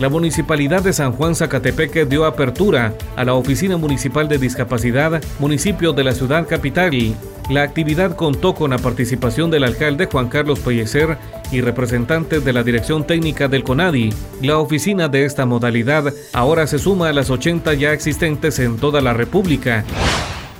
La 0.00 0.08
Municipalidad 0.08 0.82
de 0.82 0.94
San 0.94 1.12
Juan 1.12 1.34
Zacatepeque 1.34 2.06
dio 2.06 2.24
apertura 2.24 2.94
a 3.14 3.24
la 3.24 3.34
Oficina 3.34 3.76
Municipal 3.76 4.28
de 4.28 4.38
Discapacidad, 4.38 5.22
municipio 5.38 5.92
de 5.92 6.04
la 6.04 6.12
ciudad 6.12 6.48
capital. 6.48 6.92
La 7.50 7.62
actividad 7.62 8.16
contó 8.16 8.54
con 8.54 8.70
la 8.70 8.78
participación 8.78 9.50
del 9.50 9.64
alcalde 9.64 10.06
Juan 10.06 10.28
Carlos 10.28 10.60
Pellecer 10.60 11.18
y 11.52 11.60
representantes 11.60 12.44
de 12.44 12.52
la 12.52 12.62
Dirección 12.62 13.06
Técnica 13.06 13.48
del 13.48 13.62
CONADI. 13.62 14.12
La 14.40 14.58
oficina 14.58 15.08
de 15.08 15.24
esta 15.24 15.46
modalidad 15.46 16.12
ahora 16.32 16.66
se 16.66 16.78
suma 16.78 17.08
a 17.08 17.12
las 17.12 17.30
80 17.30 17.74
ya 17.74 17.92
existentes 17.92 18.58
en 18.58 18.76
toda 18.76 19.00
la 19.00 19.12
República. 19.12 19.84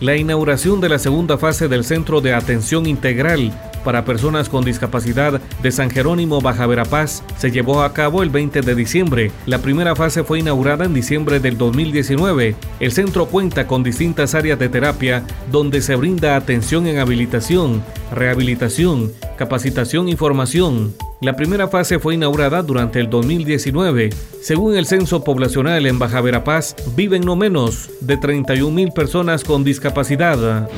La 0.01 0.17
inauguración 0.17 0.81
de 0.81 0.89
la 0.89 0.99
segunda 0.99 1.39
fase 1.39 1.69
del 1.69 1.85
Centro 1.85 2.21
de 2.21 2.35
Atención 2.35 2.87
Integral 2.87 3.53
para 3.85 4.05
personas 4.05 4.49
con 4.49 4.65
discapacidad 4.65 5.41
de 5.63 5.73
San 5.73 5.91
Jerónimo 5.91 6.41
Baja 6.41 6.67
Verapaz 6.67 7.23
se 7.37 7.51
llevó 7.51 7.83
a 7.83 7.93
cabo 7.93 8.23
el 8.23 8.31
20 8.31 8.61
de 8.61 8.75
diciembre. 8.75 9.31
La 9.47 9.59
primera 9.59 9.97
fase 9.97 10.25
fue 10.25 10.41
inaugurada 10.41 10.85
en 10.85 10.95
diciembre 10.95 11.41
del 11.41 11.59
2019. 11.59 12.55
El 12.81 12.93
centro 12.93 13.27
cuenta 13.27 13.67
con 13.67 13.83
distintas 13.83 14.35
áreas 14.35 14.59
de 14.59 14.69
terapia 14.69 15.25
donde 15.51 15.81
se 15.83 15.97
brinda 15.97 16.37
atención 16.37 16.87
en 16.87 16.99
habilitación, 16.99 17.83
rehabilitación, 18.13 19.13
capacitación 19.37 20.09
y 20.09 20.17
formación. 20.17 20.95
La 21.21 21.37
primera 21.37 21.69
fase 21.69 22.01
fue 22.01 22.15
inaugurada 22.15 22.63
durante 22.63 22.99
el 22.99 23.09
2019. 23.09 24.11
Según 24.43 24.77
el 24.77 24.87
censo 24.87 25.23
poblacional 25.23 25.87
en 25.87 25.99
Baja 25.99 26.21
Verapaz, 26.21 26.75
viven 26.97 27.23
no 27.23 27.37
menos 27.37 27.91
de 28.01 28.17
31 28.17 28.75
mil 28.75 28.91
personas 28.91 29.45
con 29.45 29.63
discapacidad. 29.63 30.69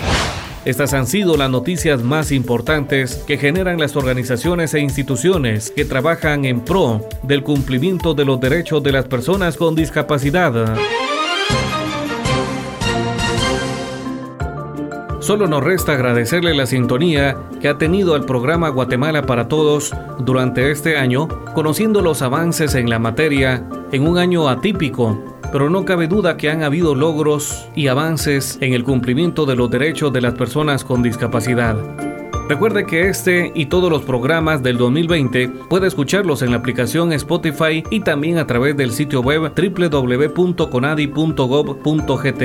Estas 0.65 0.95
han 0.95 1.07
sido 1.07 1.37
las 1.37 1.51
noticias 1.51 2.03
más 2.03 2.33
importantes 2.33 3.17
que 3.27 3.37
generan 3.37 3.79
las 3.79 3.97
organizaciones 3.97 4.73
e 4.73 4.81
instituciones 4.81 5.71
que 5.71 5.85
trabajan 5.85 6.47
en 6.47 6.61
pro 6.61 7.07
del 7.23 7.43
cumplimiento 7.43 8.15
de 8.15 8.25
los 8.25 8.41
derechos 8.41 8.83
de 8.83 8.93
las 8.93 9.05
personas 9.05 9.59
con 9.59 9.75
discapacidad. 9.75 10.75
Solo 15.21 15.47
nos 15.47 15.63
resta 15.63 15.93
agradecerle 15.93 16.55
la 16.55 16.65
sintonía 16.65 17.37
que 17.61 17.69
ha 17.69 17.77
tenido 17.77 18.17
el 18.17 18.25
programa 18.25 18.71
Guatemala 18.71 19.23
para 19.27 19.49
Todos 19.49 19.93
durante 20.19 20.71
este 20.71 20.97
año, 20.97 21.29
conociendo 21.55 22.01
los 22.01 22.23
avances 22.23 22.75
en 22.75 22.89
la 22.89 22.99
materia 22.99 23.67
en 23.93 24.07
un 24.07 24.17
año 24.17 24.49
atípico 24.49 25.34
pero 25.55 25.71
no 25.71 25.85
cabe 25.85 26.09
duda 26.09 26.37
que 26.37 26.51
han 26.51 26.65
habido 26.65 26.97
logros 26.97 27.69
y 27.77 27.87
avances 27.87 28.59
en 28.61 28.75
el 28.75 28.83
cumplimiento 28.83 29.47
de 29.47 29.55
los 29.55 29.71
derechos 29.71 30.13
de 30.13 30.21
las 30.21 30.35
personas 30.35 30.83
con 30.83 31.01
discapacidad. 31.01 31.77
Recuerde 32.49 32.87
que 32.87 33.09
este 33.09 33.53
y 33.55 33.67
todos 33.67 33.89
los 33.89 34.03
programas 34.03 34.65
del 34.65 34.79
2020 34.79 35.49
puede 35.71 35.87
escucharlos 35.87 36.43
en 36.43 36.51
la 36.51 36.57
aplicación 36.57 37.13
Spotify 37.13 37.85
y 37.89 38.01
también 38.01 38.39
a 38.39 38.49
través 38.49 38.77
del 38.77 38.91
sitio 38.91 39.21
web 39.21 39.53
www.conadi.gov.gt. 39.55 42.43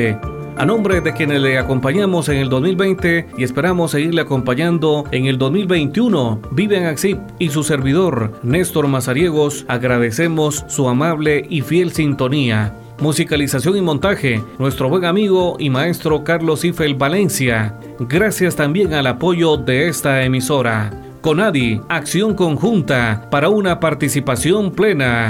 A 0.60 0.65
nombre 0.67 1.02
de 1.02 1.13
quienes 1.13 1.41
le 1.41 1.58
acompañamos 1.58 2.30
en 2.30 2.38
el 2.38 2.50
2020 2.50 3.30
y 3.39 3.43
esperamos 3.43 3.89
seguirle 3.89 4.22
acompañando 4.22 5.06
en 5.10 5.26
el 5.26 5.39
2021, 5.39 6.41
Viven 6.52 6.86
Axip 6.86 7.17
y 7.39 7.50
su 7.50 7.63
servidor, 7.63 8.34
Néstor 8.43 8.88
Mazariegos, 8.88 9.65
agradecemos 9.67 10.63
su 10.67 10.88
amable 10.88 11.43
y 11.50 11.62
fiel 11.62 11.91
sintonía. 11.91 12.76
Musicalización 13.01 13.77
y 13.77 13.81
montaje, 13.81 14.43
nuestro 14.57 14.89
buen 14.89 15.05
amigo 15.05 15.55
y 15.57 15.69
maestro 15.69 16.25
Carlos 16.25 16.65
Ifel 16.65 16.95
Valencia. 16.95 17.79
Gracias 17.97 18.57
también 18.57 18.93
al 18.93 19.07
apoyo 19.07 19.55
de 19.55 19.88
esta 19.88 20.21
emisora. 20.23 20.91
Conadi, 21.21 21.79
acción 21.88 22.33
conjunta 22.33 23.29
para 23.31 23.47
una 23.47 23.79
participación 23.79 24.71
plena. 24.71 25.29